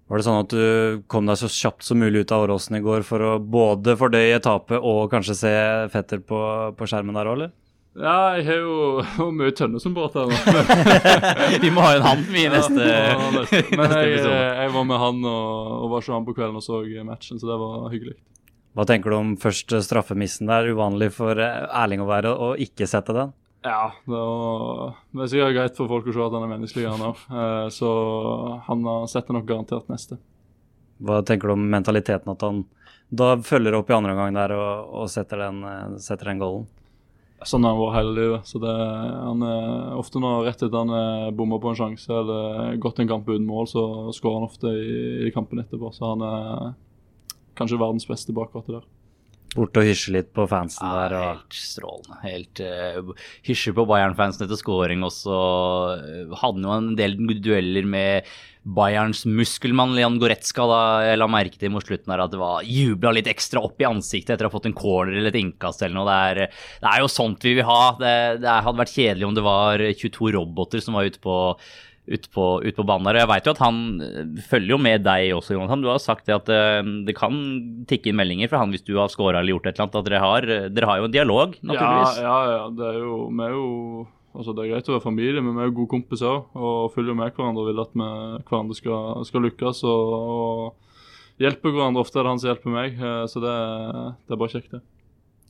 Var 0.07 0.21
det 0.21 0.23
sånn 0.23 0.39
at 0.45 0.53
du 0.53 1.01
kom 1.11 1.25
deg 1.27 1.39
så 1.41 1.49
kjapt 1.51 1.83
som 1.83 1.99
mulig 1.99 2.21
ut 2.23 2.31
av 2.31 2.45
Åråsen 2.45 2.77
i 2.77 2.85
går 2.85 3.03
for 3.03 3.25
å 3.25 3.31
både 3.41 3.97
fordøye 3.99 4.37
tapet 4.39 4.79
og 4.79 5.09
kanskje 5.11 5.35
se 5.35 5.55
Fetter 5.91 6.21
på, 6.23 6.39
på 6.77 6.87
skjermen 6.87 7.17
der 7.17 7.27
òg, 7.27 7.41
eller? 7.41 7.55
Ja, 7.97 8.37
jeg 8.37 8.45
har 8.45 8.59
jo 8.61 9.31
mye 9.33 9.53
Tønnesen-båter 9.57 10.29
nå. 10.29 10.37
Vi 11.63 11.71
må 11.73 11.81
ha 11.81 11.95
en 11.97 12.05
han 12.05 12.19
i 12.29 12.43
neste, 12.53 12.77
Ja. 12.77 13.15
Men 13.17 13.47
jeg, 13.49 14.11
episode. 14.11 14.35
jeg 14.37 14.73
var 14.75 14.85
med 14.85 15.01
han 15.01 15.25
og, 15.25 15.71
og 15.79 15.89
var 15.95 16.05
ikke 16.05 16.13
han 16.13 16.27
på 16.27 16.35
kvelden 16.37 16.59
og 16.59 16.65
så 16.65 16.83
matchen, 17.07 17.41
så 17.41 17.49
det 17.49 17.57
var 17.63 17.89
hyggelig. 17.93 18.13
Hva 18.77 18.85
tenker 18.85 19.09
du 19.09 19.17
om 19.17 19.33
først 19.41 19.73
straffemissen 19.87 20.49
der? 20.51 20.69
Uvanlig 20.69 21.09
for 21.15 21.41
eh, 21.41 21.65
Erling 21.81 22.05
å 22.05 22.09
være 22.09 22.35
å 22.37 22.51
ikke 22.61 22.85
sette 22.89 23.15
den. 23.17 23.33
Ja, 23.65 23.89
det, 24.05 24.13
var, 24.13 24.93
det 25.17 25.25
er 25.25 25.33
sikkert 25.33 25.57
greit 25.57 25.79
for 25.81 25.89
folk 25.89 26.05
å 26.07 26.13
se 26.13 26.25
at 26.27 26.37
han 26.37 26.45
er 26.45 26.53
menneskelig, 26.53 26.85
han 26.93 27.07
òg. 27.09 27.25
Så 27.73 27.89
han 28.69 28.85
setter 29.09 29.35
nok 29.35 29.49
garantert 29.49 29.89
neste. 29.89 30.19
Hva 31.01 31.23
tenker 31.25 31.49
du 31.49 31.57
om 31.57 31.65
mentaliteten 31.73 32.31
at 32.33 32.45
han 32.45 32.63
da 33.09 33.33
følger 33.41 33.75
opp 33.77 33.89
i 33.89 33.95
andre 33.95 34.13
omgang 34.13 34.35
der 34.35 34.53
og, 34.55 34.93
og 35.01 35.09
setter 35.11 35.47
den, 35.47 35.61
eh, 35.65 35.97
setter 36.03 36.29
den 36.31 36.41
goalen? 36.45 36.67
Sånn 37.45 37.65
har 37.67 37.75
han 37.75 37.81
vært 37.83 37.97
hele 37.99 38.13
livet. 38.17 38.49
Så 38.49 38.59
det, 38.61 38.73
han 38.73 39.43
er 39.45 39.97
ofte 39.99 40.21
når 40.21 40.47
rett 40.47 40.63
etter 40.65 40.73
han 40.73 40.93
er 40.97 41.35
bomma 41.37 41.59
på 41.61 41.69
en 41.69 41.77
sjanse 41.77 42.09
eller 42.09 42.79
gått 42.81 43.01
en 43.03 43.09
kamp 43.09 43.29
uten 43.29 43.45
mål, 43.45 43.69
så 43.69 43.83
skårer 44.15 44.39
han 44.39 44.47
ofte 44.49 44.71
i, 44.73 44.97
i 45.27 45.33
kampen 45.35 45.61
etterpå. 45.61 45.91
Så 45.93 46.15
han 46.15 46.25
er 46.25 46.71
kanskje 47.57 47.81
verdens 47.81 48.09
beste 48.09 48.33
bak 48.33 48.49
akkurat 48.49 48.69
det 48.69 48.79
der. 48.79 48.87
Borte 49.55 49.81
og 49.81 49.87
hysje 49.87 50.13
litt 50.13 50.33
på 50.35 50.45
fansen 50.49 50.83
Ja, 50.85 51.07
der. 51.07 51.15
Og, 51.17 51.29
helt 51.29 51.55
strålende. 51.57 52.19
Helt 52.25 52.61
uh, 52.61 53.29
Hysje 53.47 53.73
på 53.77 53.87
Bayern-fansen 53.89 54.45
etter 54.45 54.59
scoring 54.59 55.05
også. 55.07 55.39
Uh, 56.01 56.35
hadde 56.41 56.65
jo 56.65 56.75
en 56.75 56.91
del 56.99 57.17
dueller 57.41 57.87
med 57.87 58.27
Bayerns 58.67 59.23
muskelmann 59.23 59.93
Leon 59.95 60.17
Goretzka 60.19 60.65
da 60.67 60.79
jeg 61.07 61.19
la 61.21 61.27
merke 61.31 61.59
til 61.59 61.71
mot 61.71 61.85
slutten 61.85 62.11
her 62.11 62.25
at 62.25 62.33
det 62.33 62.41
var 62.41 62.65
jubla 62.67 63.13
litt 63.15 63.29
ekstra 63.31 63.61
opp 63.63 63.79
i 63.79 63.87
ansiktet 63.87 64.33
etter 64.35 64.47
å 64.47 64.51
ha 64.51 64.55
fått 64.57 64.67
en 64.67 64.75
corner 64.75 65.15
eller 65.15 65.31
et 65.31 65.39
innkast 65.39 65.85
eller 65.85 65.95
noe. 65.95 66.07
Det 66.09 66.17
er, 66.33 66.57
det 66.83 66.91
er 66.91 67.03
jo 67.03 67.11
sånt 67.11 67.47
vi 67.47 67.55
vil 67.61 67.67
ha. 67.69 67.81
Det, 68.01 68.13
det 68.43 68.57
hadde 68.67 68.81
vært 68.81 68.95
kjedelig 68.97 69.29
om 69.29 69.37
det 69.37 69.45
var 69.47 69.85
22 69.87 70.33
roboter 70.35 70.83
som 70.83 70.99
var 70.99 71.07
ute 71.07 71.23
på 71.23 71.37
ut 72.07 72.27
på, 72.31 72.45
ut 72.63 72.75
på 72.77 72.85
banen 72.87 73.07
der. 73.07 73.19
Og 73.19 73.23
jeg 73.23 73.29
veit 73.31 73.47
jo 73.47 73.53
at 73.53 73.61
han 73.63 73.79
eh, 74.03 74.41
følger 74.47 74.73
jo 74.73 74.79
med 74.81 75.03
deg 75.05 75.33
også, 75.35 75.55
Jonathan. 75.55 75.83
Du 75.83 75.89
har 75.91 76.01
sagt 76.03 76.27
det 76.29 76.35
at 76.37 76.51
uh, 76.51 76.91
det 77.07 77.15
kan 77.17 77.37
tikke 77.89 78.11
inn 78.11 78.19
meldinger 78.19 78.51
fra 78.51 78.61
han 78.63 78.73
hvis 78.73 78.85
du 78.87 78.95
har 78.99 79.11
scora 79.11 79.41
eller 79.41 79.55
gjort 79.55 79.67
et 79.67 79.75
eller 79.75 79.87
annet. 79.87 79.99
At 79.99 80.09
dere 80.09 80.23
har, 80.23 80.49
dere 80.73 80.91
har 80.91 81.01
jo 81.01 81.09
en 81.09 81.15
dialog, 81.15 81.57
naturligvis. 81.61 82.21
Ja, 82.23 82.37
ja, 82.47 82.55
ja. 82.55 82.65
Det 82.77 82.89
er 82.93 82.99
jo, 83.03 83.19
vi 83.31 83.47
er 83.47 83.55
jo 83.55 83.67
altså 84.37 84.53
Det 84.53 84.63
er 84.63 84.73
greit 84.75 84.89
å 84.91 84.93
være 84.93 85.01
familie, 85.01 85.41
men 85.41 85.55
vi 85.57 85.63
er 85.63 85.71
jo 85.71 85.77
gode 85.79 85.93
kompiser. 85.95 86.43
Og 86.55 86.91
følger 86.93 87.17
med 87.17 87.33
hverandre 87.33 87.63
og 87.63 87.71
vil 87.71 87.81
at 87.81 87.95
vi, 87.97 88.11
hverandre 88.49 88.77
skal, 88.77 89.23
skal 89.27 89.47
lykkes. 89.47 89.81
Og, 89.89 90.13
og 90.17 91.41
hjelper 91.43 91.73
hverandre. 91.73 92.03
Ofte 92.05 92.21
er 92.21 92.27
det 92.27 92.35
han 92.35 92.43
som 92.43 92.51
hjelper 92.53 92.75
meg, 92.75 93.01
så 93.31 93.41
det, 93.41 93.57
det 94.27 94.37
er 94.37 94.43
bare 94.43 94.53
kjekt, 94.53 94.77
det. 94.77 94.83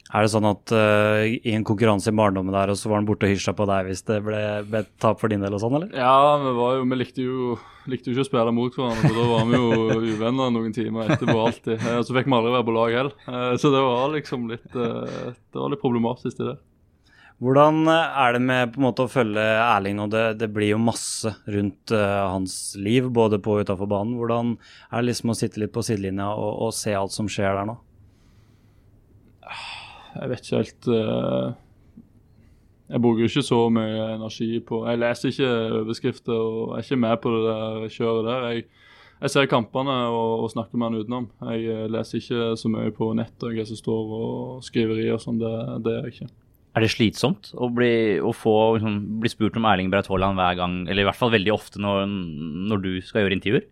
Er 0.08 0.24
det 0.24 0.32
sånn 0.32 0.48
at 0.48 0.72
uh, 0.72 1.26
i 1.28 1.52
en 1.52 1.66
konkurranse 1.68 2.14
i 2.14 2.16
barndommen 2.16 2.56
der, 2.56 2.72
og 2.72 2.78
så 2.80 2.88
var 2.88 3.02
han 3.02 3.08
borte 3.10 3.28
og 3.28 3.34
hysja 3.34 3.52
på 3.58 3.66
deg 3.68 3.90
hvis 3.90 4.06
det 4.08 4.22
ble, 4.24 4.40
ble 4.70 4.86
tap 5.04 5.20
for 5.20 5.32
din 5.32 5.42
del 5.44 5.58
og 5.58 5.60
sånn, 5.60 5.76
eller? 5.80 5.90
Ja, 6.00 6.38
vi, 6.40 6.54
var 6.56 6.78
jo, 6.78 6.86
vi 6.88 7.00
likte, 7.02 7.26
jo, 7.26 7.58
likte 7.92 8.08
jo 8.08 8.16
ikke 8.16 8.24
å 8.24 8.30
spille 8.30 8.54
mot 8.56 8.78
hverandre, 8.78 9.04
for 9.04 9.20
da 9.20 9.26
var 9.34 9.50
vi 9.50 9.60
jo 9.60 9.98
uvenner 10.16 10.54
noen 10.56 10.76
timer 10.76 11.12
etterpå 11.12 11.36
alltid. 11.44 11.84
Uh, 11.84 12.00
så 12.08 12.16
fikk 12.16 12.30
vi 12.30 12.38
aldri 12.38 12.54
være 12.56 12.68
på 12.70 12.78
lag 12.78 12.96
heller. 13.02 13.18
Uh, 13.28 13.52
så 13.60 13.74
det 13.74 13.84
var 13.84 14.16
liksom 14.16 14.48
litt, 14.54 14.70
det 14.72 15.60
var 15.60 15.76
litt 15.76 15.84
problematisk 15.84 16.40
i 16.40 16.52
det. 16.54 16.56
Hvordan 17.44 17.84
er 17.92 18.32
det 18.34 18.40
med 18.42 18.72
på 18.74 18.80
en 18.80 18.86
måte 18.88 19.04
å 19.06 19.12
følge 19.12 19.44
Erling 19.44 20.00
nå? 20.00 20.08
Det, 20.10 20.24
det 20.40 20.48
blir 20.56 20.72
jo 20.72 20.80
masse 20.82 21.36
rundt 21.46 21.92
hans 21.94 22.56
liv, 22.82 23.12
både 23.14 23.38
på 23.44 23.60
og 23.60 23.68
utafor 23.68 23.92
banen. 23.92 24.16
Hvordan 24.18 24.56
er 24.88 25.04
det 25.04 25.12
liksom 25.12 25.36
å 25.36 25.38
sitte 25.38 25.62
litt 25.62 25.76
på 25.76 25.84
sidelinja 25.86 26.32
og, 26.32 26.50
og 26.66 26.74
se 26.74 26.96
alt 26.98 27.14
som 27.14 27.30
skjer 27.30 27.60
der 27.60 27.70
nå? 27.70 27.78
Jeg 30.16 30.32
vet 30.32 30.44
ikke 30.46 30.62
helt 30.62 30.90
uh, 30.90 31.54
Jeg 32.88 33.04
bruker 33.04 33.28
ikke 33.28 33.46
så 33.46 33.60
mye 33.74 34.08
energi 34.16 34.50
på 34.64 34.82
Jeg 34.88 35.02
leser 35.04 35.34
ikke 35.34 35.54
overskrifter 35.82 36.36
og 36.38 36.76
er 36.78 36.86
ikke 36.86 37.02
med 37.04 37.16
på 37.24 37.34
det 37.36 37.44
der 37.48 37.94
kjøret 37.98 38.28
der. 38.30 38.48
Jeg, 38.48 38.66
jeg 39.18 39.34
ser 39.34 39.50
kampene 39.52 39.96
og, 40.14 40.44
og, 40.44 40.50
snakker 40.54 40.78
med 40.78 40.88
han 40.88 41.00
utenom. 41.02 41.30
Jeg 41.50 41.72
eh, 41.74 41.86
leser 41.90 42.22
ikke 42.22 42.50
så 42.62 42.70
mye 42.70 42.92
på 42.94 43.08
nettet 43.18 43.56
hva 43.56 43.66
som 43.66 43.80
står 43.80 44.12
og 44.20 44.66
skriverier 44.66 45.16
og 45.16 45.24
sånn. 45.24 45.40
Det, 45.42 45.54
det 45.86 45.96
er 45.96 46.06
jeg 46.06 46.14
ikke. 46.14 46.30
Er 46.78 46.86
det 46.86 46.92
slitsomt 46.94 47.50
å 47.58 47.72
bli, 47.74 47.92
å 48.22 48.30
få, 48.38 48.54
liksom, 48.78 49.00
bli 49.24 49.32
spurt 49.34 49.58
om 49.58 49.66
Erling 49.66 49.90
Braut 49.90 50.10
Haaland 50.12 50.38
hver 50.38 50.60
gang, 50.60 50.76
eller 50.86 51.02
i 51.02 51.08
hvert 51.08 51.18
fall 51.18 51.34
veldig 51.34 51.56
ofte 51.56 51.82
når, 51.82 52.06
når 52.70 52.84
du 52.84 52.92
skal 53.02 53.24
gjøre 53.24 53.40
intervjuer? 53.40 53.66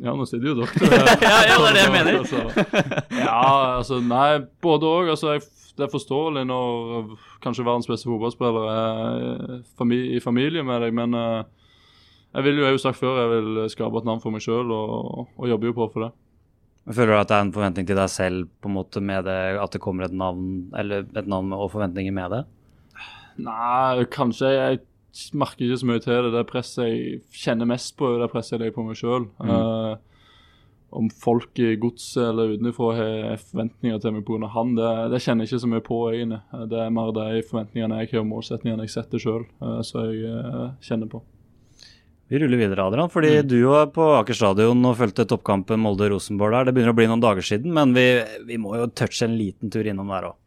Ja, 0.00 0.14
nå 0.16 0.24
sitter 0.24 0.52
jo 0.52 0.54
doktor 0.62 0.88
her. 0.92 1.10
ja, 1.20 1.38
ja, 1.50 1.56
det 1.60 1.68
er 1.68 1.76
det 1.76 1.82
jeg 1.82 1.92
mener. 1.92 2.20
Altså, 2.22 2.68
ja, 3.18 3.40
altså, 3.78 3.98
nei, 4.00 4.28
både 4.64 4.88
òg. 4.88 5.10
Altså, 5.12 5.36
det 5.76 5.86
er 5.86 5.92
forståelig 5.92 6.44
når 6.48 7.12
kanskje 7.44 7.66
verdens 7.66 7.88
beste 7.88 8.08
fotballspiller 8.08 8.70
er 8.72 9.92
i 9.96 10.20
familie 10.24 10.64
med 10.64 10.84
deg, 10.84 10.96
men 10.96 11.16
uh, 11.16 11.44
jeg 12.32 12.46
vil 12.46 12.60
jo, 12.60 12.64
jeg 12.64 12.70
har 12.70 12.76
jo 12.76 12.82
sagt 12.82 13.00
før, 13.00 13.20
jeg 13.20 13.30
vil 13.32 13.62
skape 13.72 14.00
et 14.00 14.08
navn 14.08 14.20
for 14.22 14.34
meg 14.34 14.44
sjøl, 14.44 14.72
og, 14.72 15.26
og, 15.36 15.48
jobber 15.48 15.68
jo 15.68 15.76
på 15.76 15.88
for 15.94 16.06
det. 16.06 16.12
Føler 16.92 17.14
du 17.14 17.18
at 17.20 17.30
det 17.30 17.36
er 17.36 17.44
en 17.46 17.54
forventning 17.54 17.88
til 17.88 17.98
deg 17.98 18.10
selv 18.10 18.48
på 18.60 18.70
en 18.70 18.76
måte 18.78 19.02
med 19.04 19.28
det, 19.28 19.40
at 19.62 19.74
det 19.76 19.80
kommer 19.84 20.08
et 20.08 20.16
navn 20.16 20.72
eller 20.78 21.04
et 21.06 21.28
navn 21.30 21.52
og 21.54 21.68
forventninger 21.74 22.14
med 22.16 22.32
det? 22.34 22.40
Nei, 23.42 24.04
kanskje 24.12 24.50
jeg 24.52 24.80
merker 25.36 25.66
ikke 25.66 25.80
så 25.82 25.88
mye 25.90 26.02
til 26.02 26.26
det. 26.26 26.32
Det 26.34 26.46
presset 26.48 26.86
jeg 26.88 27.20
kjenner 27.36 27.68
mest 27.68 27.94
på, 27.98 28.14
det 28.20 28.30
presset 28.32 28.56
jeg 28.56 28.62
legger 28.62 28.78
på 28.78 28.86
meg 28.86 28.98
sjøl. 28.98 29.28
Mm. 29.42 29.52
Uh, 29.52 29.94
om 30.92 31.08
folk 31.08 31.56
i 31.62 31.74
godset 31.80 32.20
eller 32.26 32.52
utenfra 32.52 32.88
har 32.98 33.38
forventninger 33.40 34.00
til 34.00 34.12
meg 34.12 34.26
pga. 34.28 34.50
han, 34.52 34.74
det, 34.76 34.88
det, 35.14 35.22
kjenner 35.24 35.46
jeg 35.46 35.52
ikke 35.52 35.62
så 35.62 35.70
mye 35.72 35.84
på 35.86 36.00
egentlig. 36.10 36.40
Det 36.68 36.80
er 36.82 36.96
mer 36.96 37.14
de 37.16 37.44
forventningene 37.48 38.02
jeg 38.02 38.12
har 38.12 38.24
og 38.24 38.28
målsetningene 38.32 38.88
jeg 38.88 38.96
setter 38.96 39.22
sjøl, 39.22 39.46
uh, 39.64 39.80
som 39.86 40.08
jeg 40.08 40.32
uh, 40.32 40.74
kjenner 40.84 41.08
på. 41.12 41.22
Vi 42.32 42.38
ruller 42.40 42.56
videre, 42.56 42.84
Adrian. 42.88 43.10
fordi 43.12 43.34
mm. 43.42 43.48
du 43.48 43.58
var 43.68 43.90
på 43.92 44.06
Aker 44.16 44.36
stadion 44.36 44.86
og 44.88 44.96
fulgte 44.96 45.26
toppkampen 45.28 45.82
Molde-Rosenborg 45.84 46.54
der. 46.56 46.68
Det 46.68 46.76
begynner 46.76 46.94
å 46.94 46.96
bli 46.96 47.08
noen 47.10 47.24
dager 47.24 47.44
siden, 47.44 47.74
men 47.76 47.92
vi, 47.92 48.06
vi 48.48 48.56
må 48.60 48.72
jo 48.80 48.86
touche 48.96 49.26
en 49.26 49.36
liten 49.36 49.72
tur 49.72 49.84
innom 49.84 50.08
der 50.12 50.30
òg. 50.30 50.38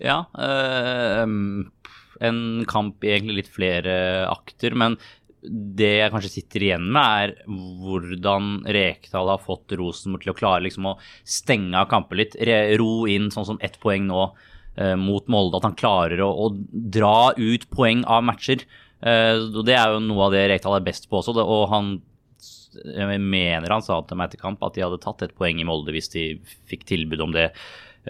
Ja, 0.00 0.22
øh, 0.36 1.24
en 2.24 2.64
kamp 2.68 3.04
i 3.04 3.12
egentlig 3.14 3.42
litt 3.42 3.52
flere 3.52 3.94
akter. 4.30 4.76
Men 4.78 4.96
det 5.46 5.92
jeg 6.00 6.12
kanskje 6.12 6.32
sitter 6.32 6.64
igjen 6.66 6.88
med, 6.92 7.04
er 7.06 7.34
hvordan 7.46 8.58
Rekdal 8.76 9.30
har 9.30 9.42
fått 9.42 9.76
Rosenborg 9.78 10.24
til 10.24 10.32
å 10.32 10.38
klare 10.38 10.64
liksom 10.64 10.90
å 10.90 10.96
stenge 11.22 11.78
av 11.78 11.90
kamper 11.90 12.22
litt. 12.22 12.36
Ro 12.80 13.06
inn 13.10 13.30
sånn 13.34 13.48
som 13.52 13.60
ett 13.64 13.78
poeng 13.82 14.08
nå 14.08 14.24
eh, 14.26 14.96
mot 14.98 15.28
Molde. 15.32 15.60
At 15.60 15.68
han 15.68 15.78
klarer 15.78 16.22
å, 16.24 16.32
å, 16.32 16.50
dra 16.96 17.32
ut 17.36 17.68
poeng 17.72 18.02
av 18.10 18.26
matcher. 18.26 18.66
Eh, 19.00 19.46
det 19.62 19.76
er 19.76 19.94
jo 19.94 20.02
noe 20.04 20.28
av 20.28 20.36
det 20.36 20.46
Rekdal 20.50 20.80
er 20.80 20.86
best 20.88 21.10
på 21.10 21.20
også. 21.20 21.36
Det, 21.36 21.46
og 21.46 21.70
han 21.74 21.96
jeg 22.76 23.20
mener 23.22 23.72
han 23.72 23.84
sa 23.84 24.02
til 24.04 24.18
meg 24.18 24.28
etter 24.28 24.42
kamp 24.42 24.60
at 24.66 24.74
de 24.76 24.82
hadde 24.84 25.00
tatt 25.00 25.22
et 25.24 25.34
poeng 25.38 25.56
i 25.60 25.64
Molde 25.64 25.94
hvis 25.94 26.10
de 26.12 26.26
fikk 26.68 26.84
tilbud 26.88 27.22
om 27.24 27.32
det 27.32 27.46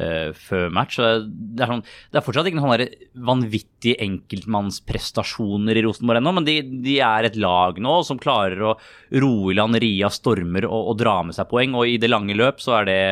uh, 0.01 0.31
før 0.37 0.71
match. 0.75 0.99
Det 1.01 1.65
er, 1.65 1.73
sånn, 1.73 1.83
det 2.13 2.21
er, 2.21 2.25
fortsatt 2.27 2.51
ikke 2.51 2.61
noen 2.61 2.85
vanvittige 3.29 3.99
enkeltmannsprestasjoner 4.07 5.79
i 5.79 5.85
Rosenborg 5.87 6.23
ennå, 6.23 6.35
men 6.39 6.49
de, 6.49 6.59
de, 6.85 6.99
er 7.05 7.29
et 7.29 7.41
lag 7.41 7.81
nå 7.83 7.99
som 8.07 8.21
klarer 8.23 8.63
å 8.63 8.77
roe 9.23 9.53
i 9.53 9.59
land 9.59 9.81
ria 9.83 10.11
stormer 10.13 10.69
og, 10.69 10.93
og 10.93 11.03
dra 11.03 11.19
med 11.27 11.37
seg 11.37 11.51
poeng. 11.51 11.77
Og 11.79 11.91
i 11.91 12.01
det 12.03 12.13
lange 12.13 12.37
løp 12.37 12.63
så 12.65 12.81
er 12.81 12.91
det 12.91 13.03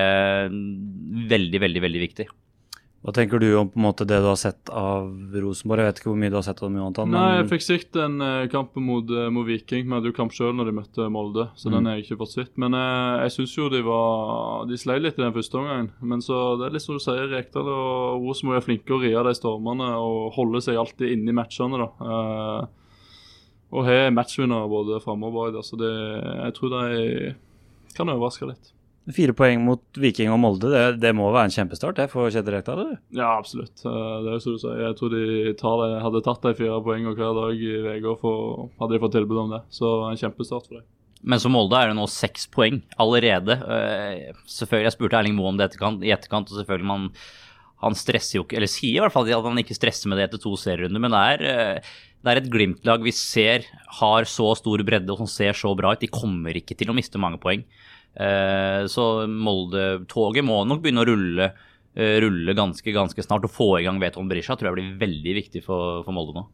veldig, 1.35 1.63
veldig, 1.67 1.85
veldig 1.89 2.09
viktig. 2.09 2.31
Hva 3.05 3.13
tenker 3.13 3.37
du 3.37 3.51
om 3.61 3.69
på 3.69 3.77
en 3.77 3.85
måte 3.85 4.07
det 4.09 4.17
du 4.23 4.31
har 4.31 4.39
sett 4.41 4.71
av 4.73 5.11
Rosenborg? 5.37 5.83
Jeg 5.83 5.91
vet 5.91 5.99
ikke 6.01 6.09
hvor 6.09 6.21
mye 6.23 6.33
du 6.33 6.39
har 6.39 6.45
sett 6.47 6.63
av 6.63 6.71
dem, 6.71 6.79
Jonathan. 6.81 7.11
Nei, 7.13 7.25
jeg 7.37 7.49
fikk 7.51 7.65
sett 7.67 7.99
en 8.01 8.15
uh, 8.25 8.47
kamp 8.49 8.79
mot, 8.81 9.11
uh, 9.13 9.27
mot, 9.29 9.45
Viking. 9.45 9.83
Vi 9.85 9.93
hadde 9.93 10.09
jo 10.09 10.17
kamp 10.17 10.33
sjøl 10.33 10.55
når 10.57 10.71
de 10.71 10.75
møtte 10.79 11.09
Molde, 11.13 11.45
så 11.61 11.69
mm. 11.69 11.75
den 11.75 11.89
har 11.91 11.99
jeg 11.99 12.07
ikke 12.07 12.17
fått 12.23 12.33
sett. 12.33 12.55
Men 12.57 12.73
uh, 12.73 13.21
jeg 13.27 13.35
syns 13.35 13.57
jo 13.59 13.69
de 13.69 13.83
var 13.85 14.65
De 14.71 14.79
sleit 14.81 15.05
litt 15.05 15.21
i 15.21 15.25
den 15.27 15.37
første 15.37 15.61
omgangen. 15.61 15.91
Men 16.01 16.25
så 16.25 16.39
det 16.57 16.71
er 16.71 16.79
litt 16.79 16.87
som 16.87 16.97
du 16.97 17.05
sier, 17.05 17.29
Rekdal 17.29 17.69
og 17.69 18.25
Rosenborg 18.25 18.63
er 18.63 18.65
flinke 18.71 18.97
å 18.97 19.03
rie 19.03 19.27
de 19.29 19.35
stormene 19.37 19.91
og 20.01 20.33
holde 20.39 20.65
seg 20.65 20.81
alltid 20.81 21.13
inne 21.13 21.35
i 21.35 21.37
matchene, 21.37 21.85
da. 21.85 21.91
og 23.69 23.85
har 23.85 24.15
matchvinnere 24.17 24.71
både 24.73 25.03
framme 25.05 25.29
og 25.29 25.37
bak. 25.43 25.61
Så 25.69 25.77
det, 25.77 25.93
jeg 26.41 26.57
tror 26.57 26.73
de 26.79 27.35
kan 27.99 28.17
overraske 28.17 28.49
litt. 28.49 28.73
Fire 29.13 29.35
poeng 29.37 29.61
mot 29.61 29.83
Viking 30.01 30.31
og 30.33 30.39
Molde, 30.41 30.71
det, 30.73 30.83
det 31.03 31.11
må 31.17 31.27
være 31.29 31.51
en 31.51 31.53
kjempestart 31.53 31.99
det 31.99 32.07
for 32.09 32.31
Kjetil 32.33 32.55
Rekdal? 32.55 32.95
Ja, 33.13 33.35
absolutt. 33.37 33.83
Eh, 33.85 34.15
det 34.25 34.31
er 34.31 34.39
jo 34.39 34.41
som 34.41 34.55
du 34.57 34.63
sier. 34.63 34.79
Jeg 34.81 34.97
tror 34.97 35.13
de 35.13 35.25
det, 35.53 35.91
hadde 36.07 36.23
tatt 36.25 36.47
de 36.47 36.55
fire 36.57 36.79
poengene 36.87 37.13
hver 37.19 37.37
dag 37.37 37.61
i 37.61 37.75
uka, 38.01 38.33
hadde 38.81 38.95
de 38.95 39.03
fått 39.03 39.17
tilbud 39.19 39.43
om 39.43 39.53
det. 39.53 39.61
Så 39.77 39.91
en 40.09 40.21
kjempestart 40.21 40.71
for 40.71 40.81
dem. 40.81 40.87
Men 41.25 41.41
som 41.41 41.53
Molde 41.57 41.77
er 41.77 41.93
det 41.93 41.99
nå 41.99 42.07
seks 42.09 42.49
poeng 42.53 42.81
allerede. 43.01 43.59
Eh, 43.77 44.33
selvfølgelig, 44.49 44.89
Jeg 44.89 44.97
spurte 44.97 45.21
Erling 45.21 45.37
Moe 45.37 45.53
om 45.53 45.61
det 45.61 45.69
i 45.69 46.13
etterkant, 46.17 46.49
og 46.49 46.57
selvfølgelig 46.63 46.89
man, 46.89 47.07
han 47.85 47.97
stresser 47.97 48.39
jo 48.39 48.47
ikke, 48.47 48.57
eller 48.61 48.73
sier 48.73 48.99
i 48.99 49.05
hvert 49.05 49.13
fall 49.13 49.29
at 49.29 49.49
han 49.51 49.61
ikke 49.61 49.77
stresser 49.77 50.09
med 50.09 50.21
det 50.21 50.31
etter 50.31 50.41
to 50.41 50.57
serierunder, 50.61 51.01
men 51.05 51.13
det 51.13 51.25
er 51.35 51.49
eh, 51.53 51.95
det 52.25 52.33
er 52.33 52.41
et 52.41 52.49
Glimt-lag 52.49 53.03
vi 53.05 53.13
ser 53.13 53.67
har 54.01 54.25
så 54.25 54.47
stor 54.57 54.81
bredde 54.81 55.13
og 55.13 55.21
som 55.21 55.29
ser 55.29 55.53
så 55.53 55.75
bra 55.77 55.91
ut. 55.93 56.01
De 56.01 56.09
kommer 56.09 56.57
ikke 56.57 56.77
til 56.81 56.89
å 56.89 56.97
miste 56.97 57.21
mange 57.21 57.37
poeng. 57.43 57.67
Eh, 58.15 58.87
så 58.91 59.05
Molde-toget 59.27 60.47
må 60.47 60.61
nok 60.69 60.83
begynne 60.85 61.03
å 61.03 61.09
rulle, 61.09 61.49
eh, 61.95 62.19
rulle 62.23 62.55
ganske, 62.55 62.87
ganske 62.95 63.23
snart. 63.23 63.47
Å 63.47 63.51
få 63.51 63.81
i 63.81 63.87
gang 63.87 63.99
Veton 64.03 64.29
Berisha 64.31 64.57
tror 64.57 64.71
jeg 64.71 64.79
blir 64.79 65.01
veldig 65.01 65.35
viktig 65.41 65.65
for, 65.65 66.05
for, 66.07 66.15
Molde 66.15 66.39
nå. 66.39 66.47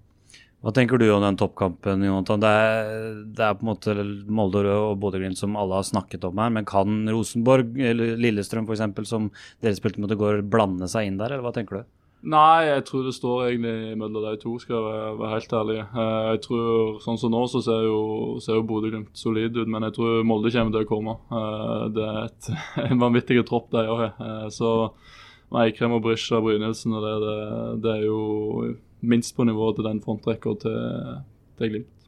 Hva 0.60 0.74
tenker 0.76 1.00
du 1.00 1.06
om 1.08 1.22
den 1.24 1.38
toppkampen, 1.40 2.02
Jonathan? 2.04 2.40
Det 2.42 2.48
er, 2.48 2.90
det 3.32 3.44
er 3.46 3.54
på 3.56 3.64
en 3.64 3.70
måte 3.70 3.94
Molde 4.28 4.64
og 4.68 4.98
Bodø-Glimt 5.00 5.40
som 5.40 5.56
alle 5.56 5.78
har 5.78 5.86
snakket 5.88 6.26
om 6.28 6.36
her, 6.36 6.52
men 6.52 6.68
kan 6.68 7.08
Rosenborg 7.08 7.80
eller 7.80 8.20
Lillestrøm 8.20 8.68
f.eks., 8.68 9.08
som 9.08 9.30
dere 9.64 9.78
spilte 9.78 10.04
mot 10.04 10.12
i 10.12 10.20
går, 10.20 10.42
blande 10.44 10.88
seg 10.92 11.08
inn 11.08 11.16
der, 11.16 11.32
eller 11.32 11.46
hva 11.46 11.54
tenker 11.56 11.80
du? 11.80 11.88
Nei, 12.20 12.66
jeg 12.68 12.82
tror 12.84 13.06
det 13.06 13.14
står 13.16 13.46
egentlig 13.46 13.96
mellom 13.96 14.24
de 14.26 14.34
to, 14.42 14.58
skal 14.60 14.76
jeg 14.76 15.12
være, 15.16 15.30
helt 15.32 15.52
ærlig. 15.56 15.76
Eh, 15.80 16.24
jeg 16.34 16.40
tror, 16.44 16.98
Sånn 17.00 17.20
som 17.20 17.32
nå, 17.32 17.40
så 17.48 17.62
ser 17.64 17.86
jo, 17.86 18.00
jo 18.44 18.64
Bodø-Glimt 18.68 19.16
solid 19.16 19.56
ut, 19.56 19.70
men 19.72 19.86
jeg 19.88 19.96
tror 19.96 20.26
Molde 20.28 20.52
kommer 20.52 20.74
til 20.74 20.84
å 20.84 20.90
komme. 20.90 21.14
Eh, 21.32 21.86
det 21.96 22.04
er 22.04 22.18
et, 22.26 22.50
en 22.90 23.00
vanvittig 23.00 23.40
tropp 23.48 23.70
de 23.72 23.86
òg 23.86 24.02
har. 24.04 24.12
Eh, 24.20 24.48
så 24.52 24.90
Eikrem 25.62 25.96
og 25.96 26.04
Brisja 26.04 26.42
Brynildsen 26.44 26.92
og 26.94 27.06
det, 27.06 27.14
det, 27.24 27.38
det 27.86 27.94
er 27.96 28.04
jo 28.04 28.20
minst 29.00 29.34
på 29.34 29.48
nivået 29.48 29.80
til 29.80 29.88
den 29.88 30.04
frontrekka 30.04 30.54
til, 30.60 31.16
til 31.56 31.72
Glimt. 31.72 31.99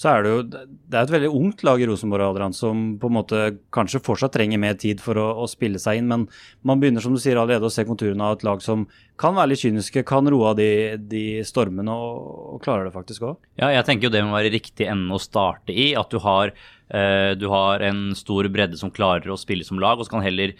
Så 0.00 0.08
er 0.08 0.24
det 0.24 0.30
jo 0.32 0.42
det 0.48 0.96
er 0.96 1.02
et 1.02 1.12
veldig 1.12 1.28
ungt 1.36 1.62
lag 1.66 1.82
i 1.82 1.86
Rosenborg 1.88 2.24
Adrian, 2.24 2.54
som 2.56 2.94
på 3.00 3.10
en 3.10 3.16
måte 3.18 3.40
kanskje 3.74 4.00
fortsatt 4.00 4.32
trenger 4.32 4.60
mer 4.62 4.78
tid 4.80 5.02
for 5.04 5.18
å, 5.20 5.26
å, 5.42 5.48
spille 5.50 5.80
seg 5.82 6.00
inn, 6.00 6.08
men 6.08 6.24
man 6.64 6.80
begynner 6.80 7.04
som 7.04 7.12
du 7.12 7.20
sier 7.20 7.36
allerede 7.36 7.68
å 7.68 7.74
se 7.74 7.84
konturene 7.84 8.24
av 8.24 8.38
et 8.38 8.46
lag 8.48 8.64
som 8.64 8.86
kan 9.20 9.36
være 9.36 9.52
litt 9.52 9.60
kyniske, 9.66 10.06
kan 10.08 10.30
roe 10.32 10.54
av 10.54 10.56
de, 10.56 10.70
de 11.10 11.24
stormene 11.44 11.92
og, 11.92 12.32
og, 12.54 12.58
klarer 12.64 12.88
det 12.88 12.94
faktisk 12.96 13.28
òg. 13.28 13.36
Ja, 13.60 13.68
jeg 13.76 13.84
tenker 13.90 14.08
jo 14.08 14.14
det 14.14 14.24
må 14.24 14.38
være 14.38 14.54
riktig 14.56 14.88
ende 14.88 15.18
å 15.18 15.20
starte 15.20 15.76
i. 15.76 15.90
At 16.00 16.08
du 16.08 16.16
har, 16.24 16.54
du 16.90 17.46
har 17.52 17.84
en 17.86 18.00
stor 18.18 18.48
bredde 18.50 18.78
som 18.80 18.90
klarer 18.90 19.30
å 19.30 19.38
spille 19.38 19.66
som 19.66 19.78
lag, 19.78 20.00
og 20.00 20.06
så 20.06 20.16
kan 20.16 20.24
heller 20.24 20.56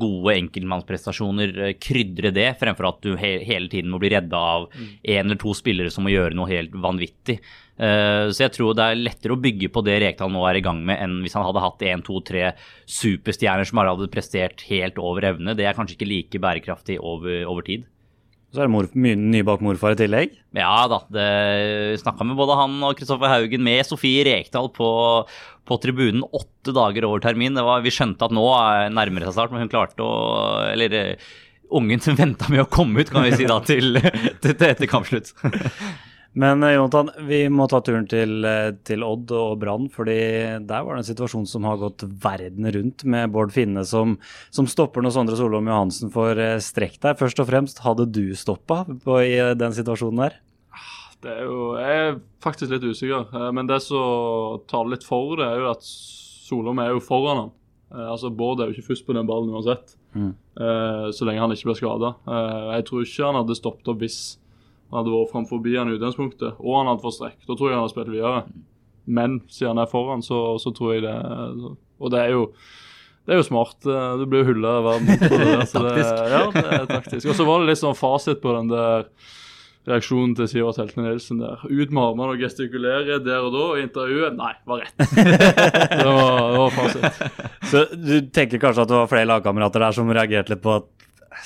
gode 0.00 0.34
enkeltmannsprestasjoner 0.36 1.56
eh, 1.64 1.72
krydre 1.80 2.32
det, 2.34 2.48
fremfor 2.60 2.90
at 2.90 3.00
du 3.04 3.14
he 3.20 3.32
hele 3.46 3.70
tiden 3.72 3.92
må 3.92 4.00
bli 4.02 4.12
redda 4.14 4.40
av 4.56 4.68
én 4.76 5.24
eller 5.24 5.40
to 5.40 5.54
spillere 5.56 5.92
som 5.92 6.06
må 6.06 6.12
gjøre 6.12 6.36
noe 6.36 6.50
helt 6.50 6.74
vanvittig. 6.76 7.38
Eh, 7.80 8.26
så 8.28 8.44
jeg 8.44 8.54
tror 8.56 8.76
det 8.76 8.86
er 8.86 9.00
lettere 9.00 9.36
å 9.36 9.40
bygge 9.40 9.70
på 9.72 9.84
det 9.86 10.00
Rekdal 10.04 10.32
nå 10.34 10.44
er 10.48 10.60
i 10.60 10.64
gang 10.64 10.82
med, 10.84 11.00
enn 11.00 11.20
hvis 11.24 11.36
han 11.38 11.46
hadde 11.46 11.64
hatt 11.64 11.86
én, 11.88 12.04
to, 12.06 12.20
tre 12.26 12.52
superstjerner 12.90 13.68
som 13.68 13.80
bare 13.80 13.94
hadde 13.94 14.12
prestert 14.12 14.66
helt 14.68 15.00
over 15.00 15.30
evne. 15.32 15.56
Det 15.56 15.68
er 15.68 15.78
kanskje 15.78 15.98
ikke 15.98 16.12
like 16.12 16.44
bærekraftig 16.44 17.00
over, 17.00 17.44
over 17.48 17.66
tid. 17.66 17.88
Så 18.50 18.62
er 18.62 18.66
det 18.66 18.72
mor, 18.74 18.88
mye 18.98 19.18
nybakt 19.18 19.62
morfar 19.62 19.94
i 19.94 19.98
tillegg? 20.00 20.32
Ja 20.58 20.88
da. 20.90 20.98
det 21.14 21.26
Snakka 22.02 22.26
med 22.26 22.38
både 22.38 22.56
han 22.58 22.80
og 22.82 22.96
Kristoffer 22.98 23.30
Haugen 23.30 23.62
med 23.62 23.86
Sofie 23.86 24.24
Rekdal 24.26 24.72
på, 24.74 24.88
på 25.70 25.78
tribunen 25.82 26.24
åtte 26.26 26.74
dager 26.74 27.06
over 27.06 27.22
termin. 27.22 27.54
Var, 27.54 27.84
vi 27.86 27.94
skjønte 27.94 28.26
at 28.26 28.34
nå 28.34 28.46
nærmer 28.90 29.22
det 29.22 29.30
seg 29.30 29.38
snart, 29.38 29.54
men 29.54 29.62
hun 29.64 29.70
klarte 29.70 30.02
å 30.02 30.18
Eller 30.72 30.98
eh, 30.98 31.30
ungen 31.70 32.02
som 32.02 32.18
venta 32.18 32.50
med 32.50 32.64
å 32.64 32.70
komme 32.70 33.04
ut, 33.04 33.14
kan 33.14 33.22
vi 33.28 33.36
si 33.38 33.46
da, 33.46 33.60
til, 33.62 34.00
til, 34.42 34.54
til 34.54 34.70
etter 34.72 34.90
kampslutt. 34.90 35.30
Men 36.32 36.62
eh, 36.62 36.76
Jonathan, 36.76 37.10
vi 37.26 37.40
må 37.50 37.66
ta 37.70 37.80
turen 37.82 38.06
til, 38.10 38.44
eh, 38.46 38.70
til 38.86 39.02
Odd 39.02 39.32
og 39.34 39.56
Brann, 39.62 39.88
fordi 39.90 40.18
der 40.62 40.84
var 40.86 40.94
det 40.94 41.02
en 41.02 41.08
situasjon 41.08 41.46
som 41.50 41.66
har 41.66 41.80
gått 41.80 42.04
verden 42.22 42.68
rundt, 42.70 43.04
med 43.04 43.32
Bård 43.34 43.50
Finne 43.54 43.82
som, 43.88 44.14
som 44.54 44.68
stopper 44.70 45.02
når 45.02 45.16
Sondre 45.16 45.38
Solholm 45.38 45.70
Johansen 45.70 46.12
får 46.14 46.38
eh, 46.38 46.56
strekk 46.62 47.00
der. 47.02 47.18
Først 47.18 47.42
og 47.42 47.50
fremst, 47.50 47.82
hadde 47.82 48.06
du 48.14 48.30
stoppa 48.38 48.84
i 49.26 49.34
den 49.58 49.74
situasjonen 49.74 50.22
der? 50.28 50.38
Det 51.20 51.32
er 51.34 51.48
jo, 51.48 51.56
Jeg 51.76 51.96
er 52.00 52.20
faktisk 52.40 52.72
litt 52.72 52.86
usikker, 52.86 53.26
men 53.52 53.68
det 53.68 53.82
som 53.84 54.62
taler 54.70 54.94
litt 54.94 55.04
for 55.04 55.34
det, 55.36 55.48
er 55.50 55.64
jo 55.64 55.72
at 55.74 55.82
Solholm 55.84 56.78
er 56.80 56.94
jo 56.94 57.02
foran 57.04 57.42
han. 57.42 57.50
Altså 58.06 58.30
Bård 58.30 58.62
er 58.62 58.70
jo 58.70 58.78
ikke 58.78 58.92
først 58.92 59.04
på 59.04 59.16
den 59.18 59.26
ballen 59.26 59.50
uansett, 59.50 59.96
mm. 60.14 60.30
så 61.10 61.26
lenge 61.26 61.42
han 61.42 61.52
ikke 61.52 61.68
blir 61.68 61.78
skada. 61.80 62.12
Jeg 62.70 62.86
tror 62.86 63.02
ikke 63.04 63.26
han 63.26 63.38
hadde 63.42 63.56
stoppet 63.58 63.90
opp 63.90 64.00
hvis 64.00 64.20
han 64.90 64.98
hadde 64.98 65.14
vært 65.14 65.32
framfor 65.32 65.62
han 65.62 65.90
i 65.92 65.96
utgangspunktet, 65.96 66.58
og 66.58 66.76
han 66.76 66.90
hadde 66.90 67.04
fått 67.04 67.18
strekk. 67.20 67.40
Da 67.46 67.54
tror 67.54 67.68
jeg 67.68 67.76
han 67.76 67.84
hadde 67.84 67.94
spilt 67.94 68.12
videre. 68.12 68.44
Men 69.10 69.40
siden 69.50 69.74
han 69.74 69.84
er 69.84 69.90
foran, 69.90 70.22
så, 70.22 70.58
så, 70.62 70.72
tror 70.76 70.94
jeg 70.94 71.04
det 71.06 71.14
Og 71.98 72.10
det 72.12 72.20
er 72.20 72.32
jo 72.34 72.46
det 73.28 73.36
er 73.36 73.42
jo 73.42 73.46
smart. 73.46 73.76
Du 73.84 74.24
blir 74.26 74.42
jo 74.42 74.48
hylla 74.48 74.70
av 74.80 74.86
verden. 74.88 75.10
taktisk. 75.20 75.76
ja, 76.32 76.40
det 76.54 76.62
er 76.64 76.86
taktisk. 76.88 77.28
Og 77.30 77.36
så 77.38 77.44
var 77.46 77.60
det 77.60 77.68
litt 77.68 77.78
sånn 77.78 77.94
fasit 77.94 78.40
på 78.42 78.54
den 78.56 78.70
der 78.72 79.04
reaksjonen 79.86 80.32
til 80.38 80.48
Sivert 80.50 80.80
Heltene 80.80 81.06
Nilsen 81.06 81.42
der. 81.42 81.60
Ut 81.62 81.92
med 81.92 82.02
armene 82.02 82.34
og 82.34 82.42
gestikulere 82.42 83.20
der 83.22 83.44
og 83.44 83.52
da, 83.54 83.66
og 83.74 83.82
intervjuet 83.84 84.34
Nei, 84.38 84.50
var 84.66 84.82
rett. 84.82 84.96
det, 85.14 86.08
var, 86.08 86.40
det 86.40 86.62
var 86.64 86.74
fasit. 86.74 87.22
Så 87.70 87.84
du 87.94 88.16
tenker 88.34 88.62
kanskje 88.62 88.88
at 88.88 88.90
det 88.90 88.98
var 88.98 89.12
flere 89.12 89.30
lagkamerater 89.30 89.84
der 89.86 89.96
som 90.00 90.10
reagerte 90.10 90.56
litt 90.56 90.64
på 90.64 90.80
at 90.80 90.90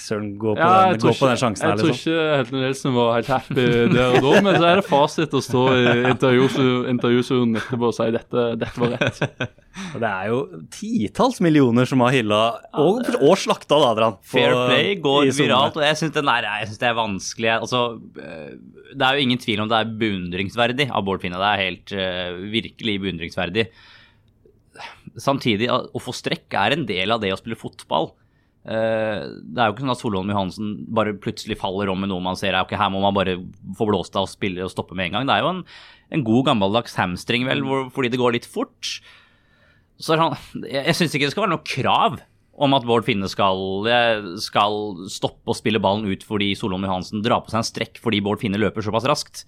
Søren, 0.00 0.30
gå, 0.40 0.52
på, 0.56 0.60
ja, 0.60 0.90
den, 0.90 1.00
gå 1.02 1.12
på 1.14 1.28
den 1.28 1.38
sjansen 1.40 1.66
her, 1.66 1.78
liksom. 1.78 1.90
Jeg 1.90 2.00
tror 2.02 2.14
ikke 2.14 2.36
Helten 2.38 2.62
Nilsen 2.64 2.94
var 2.96 3.10
helt 3.14 3.30
happy 3.30 3.66
der 3.92 4.16
og 4.16 4.24
da, 4.24 4.32
men 4.46 4.58
så 4.58 4.66
er 4.68 4.80
det 4.80 4.84
fasit 4.88 5.36
å 5.36 5.42
stå 5.44 5.62
i 5.74 5.84
intervjusonen 6.10 7.60
etterpå 7.60 7.90
og 7.90 7.96
si 7.96 8.08
dette, 8.14 8.46
dette 8.60 8.82
var 8.82 8.94
rett. 8.96 9.20
Og 9.94 10.02
det 10.02 10.10
er 10.10 10.30
jo 10.30 10.40
titalls 10.74 11.40
millioner 11.44 11.88
som 11.90 12.02
har 12.04 12.14
hylla 12.14 12.40
og, 12.82 13.10
og 13.20 13.34
slakta 13.40 13.78
Adrian. 13.90 14.18
Fair 14.26 14.54
play 14.66 14.94
går 15.02 15.30
viralt, 15.38 15.78
og 15.78 15.86
jeg 15.86 16.00
syns 16.00 16.14
det 16.14 16.90
er 16.90 16.98
vanskelig. 16.98 17.52
Altså, 17.56 17.84
eh, 18.22 18.54
det 18.94 19.06
er 19.06 19.16
jo 19.16 19.28
ingen 19.28 19.42
tvil 19.42 19.64
om 19.64 19.70
det 19.70 19.80
er 19.80 19.94
beundringsverdig 20.02 20.88
av 20.90 21.06
Bård 21.06 21.22
Finne. 21.24 21.40
Det 21.40 21.50
er 21.50 21.64
helt 21.64 21.94
uh, 21.98 22.42
virkelig 22.52 22.98
beundringsverdig. 23.02 23.68
Samtidig, 25.20 25.70
å 25.70 26.02
få 26.02 26.14
strekk 26.14 26.54
er 26.58 26.74
en 26.74 26.86
del 26.88 27.14
av 27.14 27.22
det 27.22 27.32
å 27.34 27.38
spille 27.38 27.58
fotball. 27.58 28.12
Eh, 28.64 29.24
det 29.44 29.60
er 29.60 29.68
jo 29.68 29.74
ikke 29.74 29.84
sånn 29.84 29.92
at 29.92 30.00
Solholm 30.00 30.30
Johansen 30.32 30.76
bare 30.96 31.12
plutselig 31.20 31.58
faller 31.60 31.90
om 31.92 32.00
med 32.00 32.10
noe 32.12 32.24
man 32.24 32.38
ser. 32.40 32.56
Okay, 32.62 32.78
her 32.80 32.92
må 32.92 33.02
man 33.04 33.16
bare 33.16 33.36
få 33.76 33.88
blåst 33.90 34.16
av 34.16 34.28
og 34.28 34.32
spille 34.32 34.64
og 34.64 34.72
stoppe 34.72 34.96
med 34.96 35.10
en 35.10 35.18
gang. 35.18 35.28
Det 35.28 35.36
er 35.36 35.44
jo 35.44 35.52
en, 35.52 35.64
en 36.16 36.24
god 36.24 36.48
gammeldags 36.48 36.96
hamstring, 37.00 37.44
vel, 37.48 37.64
hvor, 37.66 37.90
fordi 37.94 38.14
det 38.14 38.20
går 38.22 38.38
litt 38.38 38.48
fort. 38.48 38.94
Så 40.00 40.16
han, 40.20 40.38
jeg, 40.64 40.80
jeg 40.80 40.96
syns 40.98 41.16
ikke 41.16 41.28
det 41.28 41.36
skal 41.36 41.46
være 41.46 41.56
noe 41.56 41.68
krav 41.68 42.22
om 42.64 42.74
at 42.76 42.86
Bård 42.86 43.06
Finne 43.06 43.28
skal, 43.30 43.86
eh, 43.90 44.26
skal 44.42 45.06
stoppe 45.10 45.50
å 45.50 45.58
spille 45.58 45.82
ballen 45.82 46.06
ut 46.06 46.22
fordi 46.26 46.52
Solholm 46.56 46.86
Johansen 46.86 47.24
drar 47.24 47.42
på 47.42 47.52
seg 47.52 47.60
en 47.60 47.68
strekk 47.70 47.98
fordi 48.02 48.22
Bård 48.24 48.42
Finne 48.42 48.60
løper 48.62 48.84
såpass 48.86 49.08
raskt. 49.10 49.46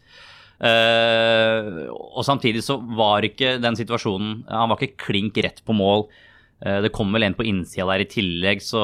Uh, 0.57 1.85
og 1.93 2.23
samtidig 2.25 2.63
så 2.65 2.79
var 2.97 3.27
ikke 3.27 3.59
den 3.61 3.77
situasjonen 3.77 4.39
Han 4.49 4.71
var 4.71 4.81
ikke 4.81 5.03
klink 5.11 5.37
rett 5.45 5.59
på 5.69 5.75
mål 5.77 6.07
det 6.57 6.89
kom 6.97 7.11
vel 7.13 7.27
en 7.27 7.35
på 7.37 7.45
innsida 7.45 7.85
der 7.91 8.05
i 8.05 8.09
tillegg, 8.09 8.63
så 8.65 8.81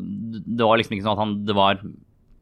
det 0.00 0.66
var 0.66 0.80
liksom 0.80 0.96
ikke 0.96 1.04
sånn 1.04 1.14
at 1.14 1.22
han, 1.22 1.34
det 1.46 1.54
var 1.54 1.78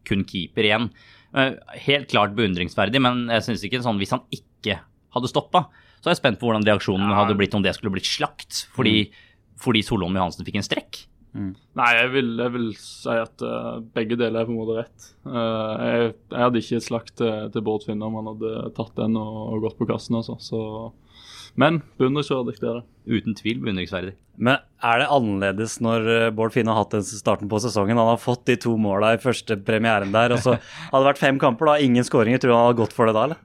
kun 0.08 0.24
keeper 0.28 0.68
igjen. 0.68 0.88
Eh, 1.32 1.54
helt 1.86 2.10
klart 2.12 2.34
beundringsverdig, 2.36 3.00
men 3.00 3.24
jeg 3.32 3.46
synes 3.46 3.62
ikke 3.64 3.80
sånn 3.84 4.00
hvis 4.00 4.12
han 4.12 4.24
ikke 4.34 4.82
hadde 5.14 5.30
stoppa, 5.30 5.66
så 6.02 6.10
er 6.10 6.16
jeg 6.16 6.20
spent 6.20 6.40
på 6.40 6.48
hvordan 6.48 6.66
reaksjonen 6.66 7.08
ja. 7.08 7.16
hadde 7.22 7.38
blitt 7.38 7.54
om 7.56 7.64
det 7.64 7.72
skulle 7.76 7.94
blitt 7.94 8.08
slakt 8.08 8.66
fordi, 8.74 9.06
mm. 9.06 9.56
fordi 9.62 9.82
Solholm 9.86 10.18
Johansen 10.18 10.46
fikk 10.48 10.58
en 10.60 10.66
strekk. 10.66 11.04
Mm. 11.32 11.52
Nei, 11.80 11.90
jeg 11.96 12.08
vil, 12.12 12.32
jeg 12.42 12.52
vil, 12.52 12.66
si 12.76 13.14
at 13.16 13.44
uh, 13.46 13.78
begge 13.96 14.18
deler 14.20 14.42
er 14.42 14.48
på 14.48 14.52
en 14.52 14.58
måte 14.58 14.74
rett. 14.82 15.06
Uh, 15.24 15.72
jeg, 15.80 16.10
jeg, 16.10 16.42
hadde 16.42 16.60
ikke 16.60 16.80
et 16.80 16.84
slakt 16.84 17.14
til, 17.22 17.46
til 17.54 17.64
Bård 17.64 17.86
Finne 17.86 18.04
om 18.04 18.18
han 18.20 18.28
hadde 18.34 18.66
tatt 18.76 18.92
den 18.98 19.16
og, 19.16 19.38
og 19.54 19.64
gått 19.64 19.78
på 19.78 19.88
kassen. 19.88 20.18
Altså. 20.20 20.36
Så 20.44 20.60
men 21.58 21.80
beundringsverdig, 22.00 22.56
det 22.60 22.68
er 22.68 22.80
det. 22.80 22.84
Uten 23.12 23.36
tvil 23.36 23.62
beundringsverdig. 23.64 24.12
Men 24.40 24.62
er 24.82 25.02
det 25.02 25.08
annerledes 25.12 25.76
når 25.84 26.06
eh, 26.08 26.28
Bård 26.34 26.54
Finne 26.54 26.72
har 26.72 26.84
hatt 26.84 26.94
den 26.94 27.04
starten 27.04 27.50
på 27.50 27.60
sesongen? 27.62 27.98
Han 28.00 28.12
har 28.14 28.20
fått 28.22 28.46
de 28.48 28.56
to 28.62 28.76
måla 28.80 29.12
i 29.16 29.20
første 29.22 29.58
premieren 29.60 30.14
der, 30.14 30.36
og 30.36 30.44
så 30.44 30.56
hadde 30.92 31.02
det 31.02 31.10
vært 31.10 31.24
fem 31.24 31.40
kamper, 31.42 31.68
da, 31.68 31.80
ingen 31.84 32.06
skåringer. 32.06 32.40
Tror 32.40 32.54
du 32.54 32.56
han 32.56 32.70
hadde 32.70 32.80
gått 32.80 32.96
for 32.96 33.10
det 33.10 33.16
da, 33.18 33.26
eller? 33.28 33.42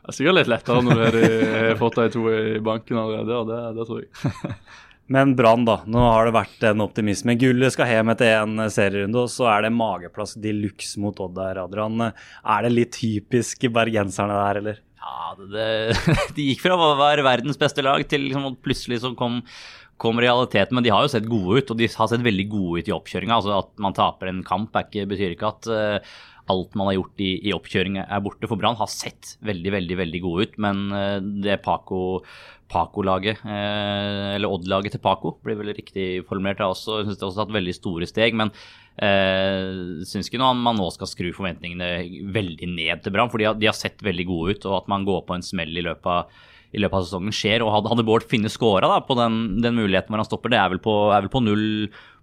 Det 0.00 0.12
er 0.12 0.16
sikkert 0.16 0.38
litt 0.38 0.52
lettere 0.52 0.84
når 0.86 1.02
du 1.12 1.24
har 1.24 1.74
fått 1.80 1.98
de 2.00 2.06
to 2.14 2.22
i 2.32 2.62
banken 2.64 3.02
allerede, 3.02 3.42
og 3.42 3.50
det, 3.50 3.58
det 3.76 3.88
tror 3.90 4.00
jeg. 4.04 4.54
Men 5.10 5.34
Brann, 5.34 5.64
da. 5.66 5.80
Nå 5.90 6.04
har 6.06 6.28
det 6.28 6.36
vært 6.36 6.64
en 6.68 6.84
optimisme. 6.84 7.34
Gullet 7.34 7.74
skal 7.74 7.88
hjem 7.90 8.12
etter 8.12 8.36
en 8.44 8.62
serierunde, 8.70 9.24
og 9.24 9.32
så 9.32 9.48
er 9.50 9.64
det 9.66 9.72
mageplass 9.74 10.36
de 10.38 10.52
luxe 10.54 11.02
mot 11.02 11.18
Odd 11.18 11.34
der, 11.34 11.58
Adrian. 11.64 12.04
Er 12.06 12.62
det 12.62 12.70
litt 12.70 12.94
typisk 12.94 13.66
bergenserne 13.74 14.36
der, 14.38 14.60
eller? 14.62 14.78
Ja, 15.00 15.34
det, 15.38 15.68
De 16.36 16.48
gikk 16.50 16.64
fra 16.64 16.76
å 16.76 16.94
være 16.98 17.24
verdens 17.26 17.60
beste 17.60 17.84
lag 17.84 18.02
til 18.08 18.28
liksom, 18.28 18.56
plutselig 18.64 19.00
så 19.04 19.14
kom, 19.18 19.40
kom 20.00 20.20
realiteten. 20.20 20.76
Men 20.76 20.86
de 20.86 20.92
har 20.92 21.06
jo 21.06 21.12
sett 21.12 21.28
gode 21.30 21.60
ut, 21.60 21.72
og 21.72 21.80
de 21.80 21.88
har 21.90 22.10
sett 22.10 22.26
veldig 22.26 22.48
gode 22.52 22.82
ut 22.82 22.90
i 22.90 22.96
oppkjøringa. 22.96 23.38
Altså 23.40 23.56
at 23.62 23.72
man 23.82 23.96
taper 23.96 24.32
en 24.32 24.44
kamp 24.46 24.76
ikke, 24.82 25.08
betyr 25.10 25.36
ikke 25.36 25.54
at 25.54 25.70
uh, 25.72 26.18
alt 26.50 26.78
man 26.78 26.88
har 26.90 26.96
gjort 26.96 27.22
i, 27.22 27.32
i 27.50 27.52
oppkjøring 27.56 28.00
er 28.02 28.24
borte. 28.24 28.48
For 28.48 28.60
Brann 28.60 28.78
har 28.80 28.90
sett 28.90 29.36
veldig, 29.46 29.74
veldig 29.76 30.00
veldig 30.00 30.22
gode 30.24 30.48
ut, 30.48 30.56
men 30.64 30.86
uh, 30.94 31.18
det 31.20 31.60
Paco 31.66 32.22
Paco-laget, 32.70 33.40
eh, 33.44 34.36
eller 34.36 34.50
Odd-laget 34.50 34.94
til 34.94 35.02
Paco, 35.02 35.34
blir 35.44 35.58
vel 35.58 35.72
riktig 35.74 36.22
formulert. 36.28 36.62
Jeg 36.62 36.74
også, 36.76 37.00
synes 37.02 37.18
det 37.18 37.24
har 37.24 37.32
også 37.32 37.42
tatt 37.42 37.56
veldig 37.56 37.74
store 37.76 38.08
steg. 38.08 38.36
Men 38.38 38.52
eh, 39.02 40.04
syns 40.06 40.30
ikke 40.30 40.40
noe 40.42 40.54
man 40.58 40.78
nå 40.78 40.86
skal 40.94 41.10
skru 41.10 41.32
forventningene 41.36 42.30
veldig 42.34 42.70
ned 42.70 43.02
til 43.02 43.16
Brann. 43.16 43.32
For 43.32 43.42
de 43.42 43.50
har, 43.50 43.58
de 43.58 43.70
har, 43.70 43.76
sett 43.76 44.04
veldig 44.06 44.28
gode 44.30 44.54
ut, 44.54 44.70
og 44.70 44.78
at 44.82 44.92
man 44.92 45.08
går 45.08 45.26
på 45.26 45.36
en 45.36 45.46
smell 45.46 45.74
i 45.74 45.84
løpet 45.86 46.10
av, 46.14 46.46
i 46.70 46.82
løpet 46.82 47.00
av 47.00 47.08
sesongen 47.08 47.34
skjer. 47.34 47.66
Og 47.66 47.74
hadde, 47.74 47.90
hadde 47.92 48.06
Bård 48.06 48.28
Finne 48.30 48.52
skåra 48.52 49.00
på 49.06 49.18
den, 49.18 49.42
den, 49.64 49.78
muligheten 49.80 50.14
hvor 50.14 50.22
han 50.22 50.30
stopper, 50.30 50.54
det 50.54 50.62
er 50.62 50.70
vel 50.76 50.82
på, 50.84 50.96
er 51.10 51.26
vel 51.26 51.34
på 51.34 51.42
null 51.42 51.66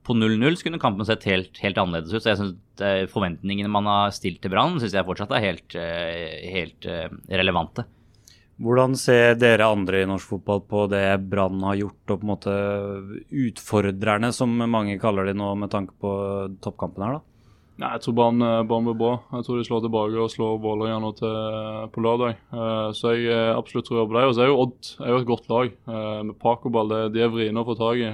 på 0.07 0.15
0-0 0.15 0.55
så 0.55 0.67
kunne 0.67 0.81
kampen 0.81 1.07
sett 1.07 1.27
helt, 1.27 1.59
helt, 1.63 1.77
annerledes 1.81 2.15
ut. 2.15 2.23
Så 2.23 2.31
jeg 2.31 2.39
synes 2.39 2.83
eh, 2.83 3.03
Forventningene 3.11 3.71
man 3.71 3.89
har 3.89 4.15
stilt 4.15 4.41
til 4.43 4.53
Brann, 4.53 4.79
syns 4.81 4.95
jeg 4.95 5.07
fortsatt 5.07 5.35
er 5.35 5.43
helt, 5.43 5.77
eh, 5.77 6.47
helt 6.55 6.89
relevante. 7.29 7.85
Hvordan 8.57 8.95
ser 8.97 9.35
dere 9.37 9.67
andre 9.69 10.01
i 10.01 10.09
norsk 10.09 10.31
fotball 10.31 10.63
på 10.65 10.87
det 10.89 11.05
Brann 11.29 11.61
har 11.67 11.77
gjort, 11.77 12.03
og 12.09 12.15
på 12.15 12.25
en 12.25 12.31
måte 12.31 12.55
utfordrerne, 13.45 14.31
som 14.33 14.55
mange 14.65 14.97
kaller 15.01 15.29
de 15.29 15.35
nå 15.37 15.51
med 15.61 15.69
tanke 15.69 15.93
på 16.01 16.13
toppkampen 16.65 17.05
her, 17.05 17.19
da? 17.19 17.25
Nei, 17.77 17.91
Jeg 17.93 18.07
tror 18.07 18.15
Brann 18.17 18.41
eh, 18.41 18.63
blir 18.65 18.97
bra. 18.97 19.11
Jeg 19.37 19.45
tror 19.45 19.59
de 19.59 19.67
slår 19.67 19.83
tilbake 19.85 20.17
og 20.17 20.31
slår 20.33 20.57
Vålerenga 20.63 20.97
nå 21.03 21.11
til 21.19 21.35
på 21.93 22.01
lørdag. 22.01 22.39
Eh, 22.49 22.87
så 22.97 23.13
jeg 23.13 23.29
eh, 23.29 23.53
absolutt 23.53 23.85
tror 23.85 24.07
på 24.07 24.17
det. 24.17 24.25
Og 24.25 24.33
så 24.33 24.43
er 24.43 24.49
jo 24.49 24.57
Odd 24.63 24.89
er 25.03 25.13
jo 25.13 25.19
et 25.21 25.29
godt 25.29 25.51
lag. 25.51 25.69
Eh, 25.93 26.23
med 26.25 26.39
Pacoball, 26.41 26.95
de 27.13 27.21
er 27.21 27.29
vriene 27.29 27.61
å 27.61 27.67
få 27.67 27.77
tak 27.77 28.01
i. 28.01 28.09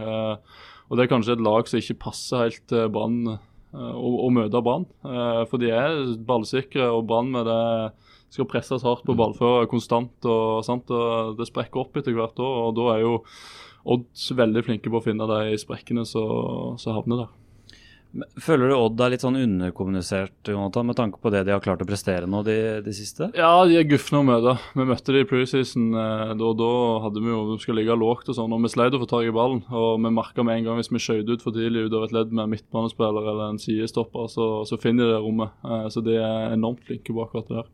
Eh, 0.84 0.92
og 0.92 0.98
det 0.98 1.06
er 1.06 1.14
kanskje 1.14 1.38
et 1.38 1.44
lag 1.44 1.68
som 1.68 1.80
ikke 1.80 2.02
passer 2.10 2.46
helt 2.46 2.64
til 2.70 2.90
Brann 2.94 3.36
eh, 3.36 3.94
å, 3.96 4.30
møte 4.34 4.62
Brann. 4.62 4.88
Eh, 5.06 5.44
for 5.50 5.62
de 5.62 5.72
er 5.72 6.16
ballsikre, 6.28 6.90
og 6.92 7.08
Brann 7.08 7.32
med 7.34 7.48
det 7.50 7.94
skal 8.34 8.50
presses 8.50 8.84
hardt 8.86 9.06
på 9.06 9.16
ballfører 9.18 9.70
konstant. 9.70 10.14
og, 10.26 10.66
og 10.66 11.38
Det 11.38 11.50
sprekker 11.50 11.84
opp 11.84 11.98
etter 11.98 12.16
hvert 12.18 12.40
år, 12.40 12.58
og 12.68 12.76
da 12.80 12.96
er 12.96 13.06
jo 13.06 13.20
Odds 13.84 14.30
veldig 14.32 14.62
flinke 14.64 14.88
på 14.88 15.02
å 15.02 15.04
finne 15.04 15.26
de 15.28 15.58
sprekkene 15.60 16.06
som 16.08 16.78
havner 16.96 17.26
der. 17.26 17.32
Føler 18.38 18.70
du 18.70 18.76
Odd 18.78 19.00
er 19.02 19.10
litt 19.16 19.24
sånn 19.24 19.40
underkommunisert, 19.40 20.36
Jonathan, 20.46 20.86
med 20.86 20.98
tanke 21.00 21.18
på 21.18 21.32
det 21.34 21.40
de 21.48 21.54
har 21.56 21.64
klart 21.66 21.82
å 21.82 21.88
prestere 21.90 22.28
nå 22.30 22.44
de, 22.46 22.56
de 22.86 22.94
siste? 22.94 23.32
Ja, 23.34 23.50
de 23.66 23.80
er 23.80 23.88
gufne 23.90 24.20
å 24.22 24.28
møte. 24.28 24.54
Vi 24.78 24.86
møtte 24.86 25.16
de 25.16 25.24
i 25.24 25.28
preseason. 25.30 25.88
Da 25.98 26.36
Da, 26.38 26.52
da 26.60 26.70
hadde 27.08 27.24
vi 27.26 27.32
jo 27.32 27.40
vi 27.50 27.58
skulle 27.64 27.82
ligge 27.82 27.98
lågt 27.98 28.30
og 28.30 28.38
sånn, 28.38 28.54
og 28.54 28.62
vi 28.62 28.70
sleit 28.70 28.94
å 28.94 29.02
få 29.02 29.10
tak 29.10 29.26
i 29.26 29.34
ballen. 29.34 29.64
Og 29.74 29.98
vi 30.06 30.14
merka 30.14 30.46
med 30.46 30.60
en 30.60 30.68
gang 30.70 30.78
hvis 30.78 30.92
vi 30.94 31.02
skjøt 31.02 31.32
ut 31.34 31.42
for 31.42 31.58
tidlig 31.58 31.88
ut 31.88 31.98
av 31.98 32.06
et 32.06 32.14
ledd 32.20 32.36
med 32.38 32.46
en 32.46 32.54
midtbanespiller 32.54 33.32
eller 33.34 33.48
en 33.56 33.62
sidestopper, 33.66 34.30
så, 34.30 34.50
så 34.70 34.78
finner 34.78 35.10
de 35.10 35.16
det 35.16 35.24
rommet. 35.26 35.58
Eh, 35.66 35.88
Så 35.90 36.06
de 36.06 36.20
er 36.22 36.54
enormt 36.54 36.86
flinke 36.86 37.10
på 37.18 37.26
akkurat 37.26 37.50
det 37.50 37.64
der. 37.64 37.72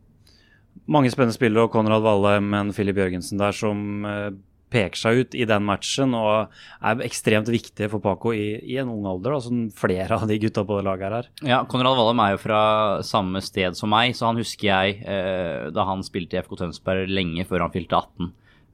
Mange 0.87 1.11
spennende 1.11 1.35
spillere, 1.35 1.67
og 1.67 1.73
Konrad 1.75 2.01
Valheim 2.05 2.53
og 2.63 2.71
Filip 2.79 2.97
Jørgensen 3.03 3.43
der 3.43 3.51
som 3.59 4.05
eh, 4.07 4.29
peker 4.69 4.99
seg 5.01 5.19
ut 5.23 5.35
i 5.37 5.45
den 5.49 5.63
matchen 5.65 6.13
og 6.17 6.51
er 6.85 7.01
ekstremt 7.05 7.49
viktige 7.49 7.89
for 7.89 8.03
Paco 8.03 8.33
i, 8.37 8.59
i 8.69 8.77
en 8.81 8.91
ung 8.93 9.07
alder, 9.09 9.33
da, 9.35 9.39
som 9.41 9.63
flere 9.73 10.17
av 10.19 10.27
de 10.29 10.37
gutta 10.41 10.61
på 10.67 10.77
det 10.79 10.85
laget 10.85 11.07
her 11.07 11.15
er. 11.19 11.29
Ja, 11.49 11.59
Konrad 11.69 11.97
Wallem 11.97 12.21
er 12.25 12.35
jo 12.35 12.41
fra 12.43 12.59
samme 13.05 13.41
sted 13.45 13.77
som 13.79 13.89
meg, 13.93 14.13
så 14.17 14.29
han 14.29 14.37
husker 14.41 14.69
jeg 14.69 14.99
eh, 15.03 15.69
da 15.73 15.87
han 15.89 16.05
spilte 16.05 16.37
i 16.37 16.43
FK 16.43 16.53
Tønsberg 16.63 17.09
lenge 17.09 17.47
før 17.49 17.65
han 17.65 17.73
fylte 17.73 17.97
18. 17.97 18.29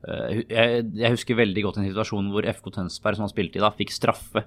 Eh, 0.05 0.41
jeg, 0.51 0.87
jeg 0.99 1.15
husker 1.15 1.39
veldig 1.39 1.63
godt 1.65 1.79
en 1.81 1.87
situasjon 1.87 2.27
hvor 2.33 2.45
FK 2.51 2.71
Tønsberg, 2.79 3.17
som 3.17 3.25
han 3.25 3.31
spilte 3.33 3.61
i 3.61 3.63
da, 3.63 3.71
fikk 3.79 3.95
straffe. 3.95 4.45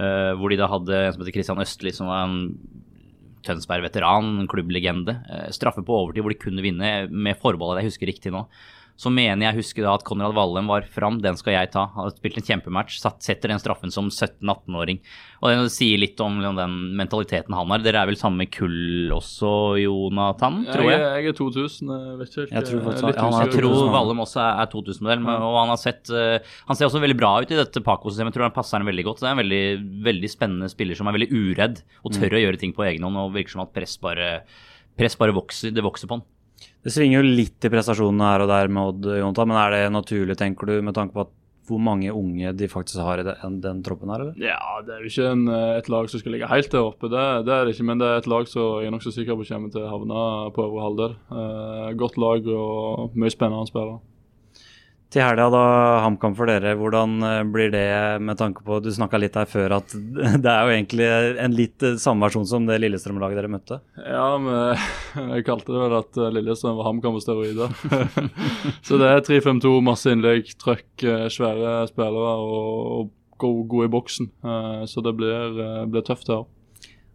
eh, 0.00 0.32
hvor 0.40 0.48
de 0.52 0.56
da 0.60 0.70
hadde 0.72 1.02
en 1.04 1.12
som 1.12 1.22
heter 1.22 1.36
Christian 1.36 1.60
Østli, 1.62 1.92
som 1.92 2.08
var 2.08 2.24
en 2.26 2.38
Tønsberg-veteran, 3.42 4.38
en 4.40 4.48
klubblegende. 4.50 5.16
eh, 5.28 5.50
straffe 5.50 5.82
på 5.84 5.96
overtid 5.98 6.22
hvor 6.22 6.32
de 6.32 6.38
kunne 6.38 6.62
vinne 6.64 6.92
med 7.10 7.38
forbehold, 7.42 7.80
jeg 7.80 7.90
husker 7.90 8.06
riktig 8.06 8.32
nå. 8.32 8.46
Så 9.02 9.10
mener 9.10 9.48
jeg 9.48 9.56
husker 9.58 9.82
da 9.82 9.96
at 9.98 10.04
Konrad 10.06 10.34
Vallem 10.36 10.68
var 10.70 10.84
fram, 10.86 11.16
den 11.24 11.34
skal 11.38 11.56
jeg 11.56 11.72
ta. 11.74 11.88
Han 11.96 12.04
har 12.06 12.12
spilt 12.14 12.36
en 12.38 12.44
kjempematch, 12.46 13.00
satt, 13.02 13.18
setter 13.24 13.50
den 13.50 13.58
straffen 13.58 13.90
som 13.90 14.06
17-18-åring. 14.12 15.00
Og 15.42 15.48
det 15.50 15.72
sier 15.74 15.98
litt 15.98 16.20
om 16.22 16.36
liksom, 16.38 16.60
den 16.60 16.76
mentaliteten 17.00 17.56
han 17.56 17.72
har. 17.72 17.82
Dere 17.82 18.04
er 18.04 18.10
vel 18.12 18.18
samme 18.20 18.46
kull 18.52 19.10
også, 19.16 19.50
Jonathan, 19.82 20.60
tror 20.70 20.86
jeg, 20.86 21.00
jeg? 21.02 21.24
jeg 21.26 21.32
er 21.32 21.38
2000, 21.40 21.90
jeg 21.96 22.20
vet 22.20 22.36
ikke. 22.36 22.46
Jeg 22.52 22.68
tror 22.68 22.78
eh, 22.78 22.84
faktisk 22.86 23.22
han 23.24 23.38
Jeg 23.40 23.54
tror 23.56 23.90
Vallem 23.96 24.22
også 24.22 24.42
er, 24.44 24.60
er 24.62 24.70
2000-modell, 24.76 25.24
Ja. 25.32 25.38
og 25.48 25.58
han 25.58 25.72
har 25.74 25.80
sett 25.82 26.12
eh, 26.14 26.52
Han 26.68 26.78
ser 26.78 26.86
også 26.86 27.02
veldig 27.02 27.18
bra 27.18 27.32
ut 27.42 27.50
i 27.50 27.58
dette 27.58 27.82
Paco-systemet. 27.82 28.30
Jeg 28.30 28.38
tror 28.38 28.46
han 28.50 28.54
passer 28.60 28.78
ham 28.78 28.86
veldig 28.92 29.06
godt. 29.08 29.24
Det 29.24 29.30
er 29.32 29.34
en 29.34 29.42
veldig, 29.42 29.64
veldig 30.06 30.30
spennende 30.30 30.70
spiller 30.70 30.98
som 31.00 31.10
er 31.10 31.18
veldig 31.18 31.30
uredd 31.34 31.82
og 32.06 32.14
tør 32.14 32.38
å 32.38 32.44
gjøre 32.44 32.62
ting 32.62 32.76
på 32.76 32.86
egen 32.86 33.02
hånd. 33.08 33.18
Og 33.24 33.34
virker 33.34 33.56
som 33.56 33.64
at 33.66 33.74
press 33.74 33.98
bare, 34.02 34.44
press 35.00 35.18
bare 35.18 35.34
vokser. 35.34 35.74
Det 35.74 35.82
vokser 35.82 36.06
på 36.06 36.20
han. 36.20 36.24
Det 36.82 36.92
svinger 36.94 37.20
jo 37.20 37.36
litt 37.38 37.64
i 37.64 37.70
prestasjonene 37.72 38.32
her 38.32 38.44
og 38.44 38.50
der 38.50 38.72
med 38.72 38.90
Odd, 38.90 39.12
Jonta, 39.20 39.46
men 39.46 39.60
er 39.60 39.76
det 39.76 39.94
naturlig, 39.94 40.36
tenker 40.40 40.70
du, 40.70 40.76
med 40.82 40.96
tanke 40.98 41.16
på 41.16 41.26
at 41.26 41.32
hvor 41.68 41.78
mange 41.78 42.10
unge 42.10 42.52
de 42.58 42.68
faktisk 42.68 43.00
har 43.06 43.20
i 43.22 43.26
den, 43.26 43.60
den 43.62 43.82
troppen 43.86 44.10
her, 44.10 44.24
eller? 44.24 44.38
Ja, 44.42 44.58
det 44.84 44.96
er 44.96 45.04
jo 45.04 45.10
ikke 45.12 45.28
en, 45.30 45.44
eh, 45.48 45.76
et 45.78 45.90
lag 45.92 46.08
som 46.10 46.22
skal 46.22 46.34
ligge 46.34 46.50
helt 46.50 46.72
der 46.74 46.88
oppe, 46.88 47.10
det, 47.12 47.26
det 47.46 47.54
er 47.54 47.64
det 47.64 47.74
ikke. 47.76 47.86
Men 47.86 48.02
det 48.02 48.08
er 48.08 48.22
et 48.22 48.30
lag 48.30 48.48
som 48.50 48.82
jeg 48.82 48.90
er 48.90 48.94
nokså 48.94 49.14
sikker 49.14 49.38
på 49.38 49.46
kommer 49.48 49.70
til 49.74 49.84
å 49.84 49.92
havne 49.92 50.24
på 50.56 50.64
øvre 50.66 50.86
halvdel. 50.88 51.14
Eh, 51.38 51.92
godt 52.02 52.18
lag 52.18 52.50
og 52.56 53.14
mye 53.14 53.34
spennende 53.34 53.70
spillere. 53.70 54.00
Til 55.12 55.20
helga, 55.20 55.50
da, 55.52 55.64
HamKam 56.06 56.32
for 56.38 56.48
dere, 56.48 56.70
hvordan 56.80 57.18
eh, 57.28 57.40
blir 57.52 57.68
det 57.72 57.88
med 58.24 58.38
tanke 58.40 58.62
på 58.64 58.78
Du 58.80 58.88
snakka 58.94 59.18
litt 59.20 59.34
her 59.36 59.48
før 59.50 59.74
at 59.76 59.92
det 60.44 60.48
er 60.48 60.64
jo 60.64 60.72
egentlig 60.72 61.08
en 61.44 61.56
litt 61.56 61.84
eh, 61.84 61.98
samme 62.00 62.24
versjon 62.24 62.48
som 62.48 62.64
det 62.68 62.78
Lillestrøm-laget 62.80 63.42
dere 63.42 63.50
møtte. 63.52 63.78
Ja, 64.00 64.30
men 64.40 64.78
jeg 65.34 65.44
kalte 65.44 65.74
det 65.74 65.82
vel 65.82 65.96
at 65.98 66.16
eh, 66.16 66.32
Lillestrøm 66.38 66.78
var 66.80 66.88
HamKam 66.88 67.20
og 67.20 67.24
steroider. 67.26 67.76
så 68.86 69.00
det 69.02 69.10
er 69.10 69.26
3-5-2, 69.28 69.74
masse 69.84 70.16
innlegg, 70.16 70.48
trøkk, 70.62 71.04
svære 71.34 71.74
spillere 71.92 72.32
og, 72.40 72.88
og 72.96 73.12
gode, 73.42 73.84
i 73.84 73.92
boksen. 73.92 74.32
Så 74.88 75.02
det 75.04 75.12
blir, 75.18 75.60
blir 75.90 76.04
tøft 76.06 76.30
her. 76.32 76.46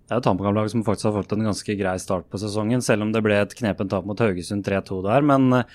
Det 0.07 0.15
er 0.15 0.21
et 0.21 0.27
HamKam-lag 0.29 0.69
som 0.71 0.85
faktisk 0.87 1.09
har 1.09 1.17
fått 1.17 1.33
en 1.35 1.49
ganske 1.49 1.73
grei 1.75 1.97
start 1.99 2.29
på 2.31 2.39
sesongen, 2.39 2.79
selv 2.83 3.03
om 3.03 3.09
det 3.11 3.19
ble 3.25 3.41
et 3.41 3.55
knepent 3.59 3.91
tap 3.91 4.05
mot 4.07 4.21
Haugesund 4.23 4.63
3-2 4.63 5.01
der. 5.03 5.25
Men 5.27 5.49
eh, 5.57 5.65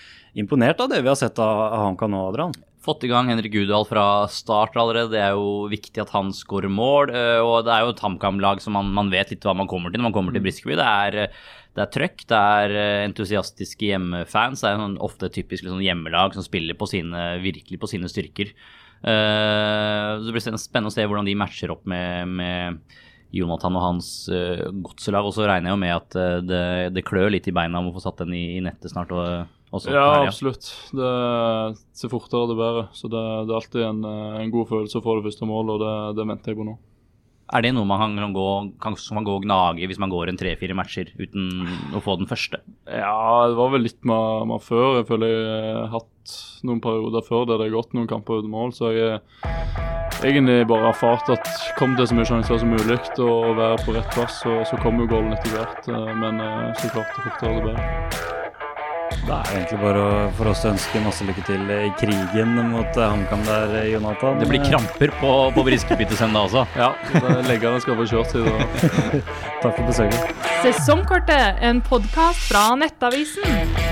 imponert 0.40 0.80
av 0.80 0.88
det 0.88 1.02
vi 1.04 1.10
har 1.10 1.18
sett 1.20 1.36
av 1.42 1.66
HamKam 1.76 2.14
nå, 2.14 2.22
Adrian. 2.30 2.54
Fått 2.82 3.04
i 3.04 3.10
gang 3.12 3.28
Henrik 3.28 3.52
Gudal 3.52 3.84
fra 3.86 4.24
start 4.32 4.78
allerede. 4.80 5.12
Det 5.12 5.20
er 5.20 5.36
jo 5.36 5.68
viktig 5.70 6.00
at 6.02 6.14
han 6.16 6.32
skårer 6.34 6.72
mål. 6.72 7.12
eh, 7.12 7.44
Og 7.44 7.66
det 7.68 7.74
er 7.74 7.84
jo 7.84 7.92
et 7.92 8.00
HamKam-lag 8.06 8.64
som 8.64 8.72
man, 8.78 8.88
man 8.96 9.12
vet 9.12 9.34
litt 9.34 9.44
hva 9.44 9.52
man 9.54 9.68
kommer 9.70 9.92
til 9.92 10.00
når 10.00 10.08
man 10.08 10.16
kommer 10.16 10.32
til 10.32 10.46
Briskeby. 10.48 10.80
Det 10.80 10.88
er, 10.88 11.18
eh, 11.26 11.44
det 11.76 11.84
er 11.84 11.92
trøkk, 11.92 12.24
det 12.32 12.40
er 12.56 12.74
entusiastiske 13.04 13.92
hjemmefans. 13.92 14.64
Det 14.64 14.72
er 14.72 14.80
sånn, 14.80 14.96
ofte 15.04 15.28
et 15.28 15.36
typisk 15.36 15.68
liksom, 15.68 15.84
hjemmelag 15.84 16.34
som 16.36 16.48
spiller 16.48 16.80
på 16.80 16.88
sine, 16.88 17.28
virkelig 17.44 17.78
på 17.84 17.92
sine 17.92 18.08
styrker. 18.08 18.56
Uh, 19.02 20.20
Det 20.22 20.30
blir 20.30 20.44
spennende 20.44 20.92
å 20.92 20.94
se 20.94 21.04
hvordan 21.04 21.26
de 21.26 21.34
matcher 21.34 21.72
opp 21.74 21.88
med, 21.90 22.28
med 22.38 23.00
Jonathan 23.32 23.78
og 23.78 23.86
hans 23.86 24.12
uh, 24.32 24.68
godselag. 24.84 25.28
Og 25.28 25.34
så 25.36 25.48
regner 25.48 25.70
jeg 25.70 25.76
jo 25.76 25.82
med 25.82 25.96
at 25.96 26.18
uh, 26.18 26.38
det, 26.44 26.62
det 26.96 27.06
klør 27.08 27.32
litt 27.32 27.48
i 27.48 27.56
beina 27.56 27.80
om 27.80 27.90
å 27.90 27.96
få 27.96 28.04
satt 28.04 28.22
den 28.24 28.36
i, 28.36 28.44
i 28.58 28.62
nettet 28.64 28.92
snart. 28.92 29.12
Og, 29.16 29.50
også, 29.72 29.92
Ja, 29.94 30.06
her, 30.18 30.28
absolutt. 30.28 30.68
Det 30.92 31.10
ser 31.96 32.12
fortere 32.12 32.52
det 32.52 32.60
bedre. 32.60 32.86
Så 32.96 33.08
det, 33.12 33.26
det 33.48 33.54
er 33.54 33.60
alltid 33.60 33.84
en, 33.88 34.06
en 34.44 34.54
god 34.54 34.72
følelse 34.72 35.00
å 35.00 35.04
få 35.04 35.18
det 35.18 35.28
første 35.30 35.48
målet, 35.48 35.76
og 35.76 35.84
det, 35.84 35.94
det 36.20 36.28
venter 36.28 36.52
jeg 36.52 36.60
på 36.60 36.68
nå. 36.68 36.78
Er 37.52 37.60
det 37.66 37.74
noe 37.76 37.84
man 37.84 38.16
kan, 38.16 38.32
gå, 38.32 38.48
kan, 38.80 38.94
man 39.12 39.26
gå 39.28 39.32
og 39.36 39.44
gnage 39.44 39.88
hvis 39.88 40.00
man 40.00 40.12
går 40.12 40.30
en 40.30 40.38
tre-fire 40.40 40.76
matcher 40.76 41.10
uten 41.18 41.66
å 41.92 42.00
få 42.00 42.16
den 42.20 42.30
første? 42.30 42.62
Ja, 42.88 43.48
det 43.50 43.58
var 43.58 43.74
vel 43.74 43.84
litt 43.84 44.00
med, 44.08 44.46
med 44.48 44.64
før. 44.64 45.02
Jeg 45.02 45.08
føler 45.10 45.34
jeg 45.34 45.74
har 45.76 45.90
hatt 45.98 46.36
noen 46.64 46.80
perioder 46.84 47.26
før 47.26 47.44
der 47.50 47.60
det 47.60 47.68
har 47.68 47.76
gått 47.76 47.98
noen 47.98 48.08
kamper 48.08 48.40
uten 48.40 48.54
mål, 48.54 48.72
så 48.76 48.94
jeg 48.96 49.20
egentlig 50.24 50.66
bare 50.70 50.90
erfart 50.92 51.30
at 51.32 51.48
kom 51.78 51.96
det 51.98 52.08
så 52.08 52.16
mye 52.16 52.28
sjanser 52.28 52.60
som 52.62 52.70
mulig 52.72 52.98
og 53.22 53.56
være 53.58 53.80
på 53.84 53.94
rett 53.96 54.14
plass, 54.14 54.42
og 54.48 54.62
så 54.68 54.78
kommer 54.82 55.04
jo 55.04 55.14
goalen 55.16 55.34
etter 55.36 55.56
hvert. 55.56 55.88
Eh, 55.88 56.12
Men 56.22 56.40
eh, 56.40 56.70
så 56.78 56.92
klart 56.92 57.16
det 57.16 57.26
fortere 57.26 57.54
det 57.58 57.64
bedre. 57.70 58.30
Det 59.22 59.30
er 59.30 59.50
egentlig 59.54 59.78
bare 59.78 60.04
for 60.34 60.50
oss 60.50 60.64
å 60.64 60.70
ønske 60.72 61.00
masse 61.04 61.26
lykke 61.28 61.44
til 61.46 61.68
i 61.70 61.90
krigen 62.00 62.56
mot 62.72 62.96
eh, 62.96 63.06
HamKam 63.06 63.44
der, 63.46 63.76
Jonathan. 63.92 64.40
Det 64.40 64.50
blir 64.50 64.64
kramper 64.66 65.14
på, 65.20 65.32
på 65.54 65.66
Briskeby 65.68 66.08
også. 66.08 66.66
Ja, 66.82 66.92
Leggene 67.46 67.80
skal 67.84 67.98
få 68.00 68.08
kjørt 68.08 68.34
seg. 68.34 68.46
Takk 69.62 69.74
for 69.78 69.86
besøket. 69.86 70.44
Sesongkortet, 70.64 71.62
en 71.62 71.82
podkast 71.86 72.48
fra 72.50 72.70
Nettavisen. 72.78 73.91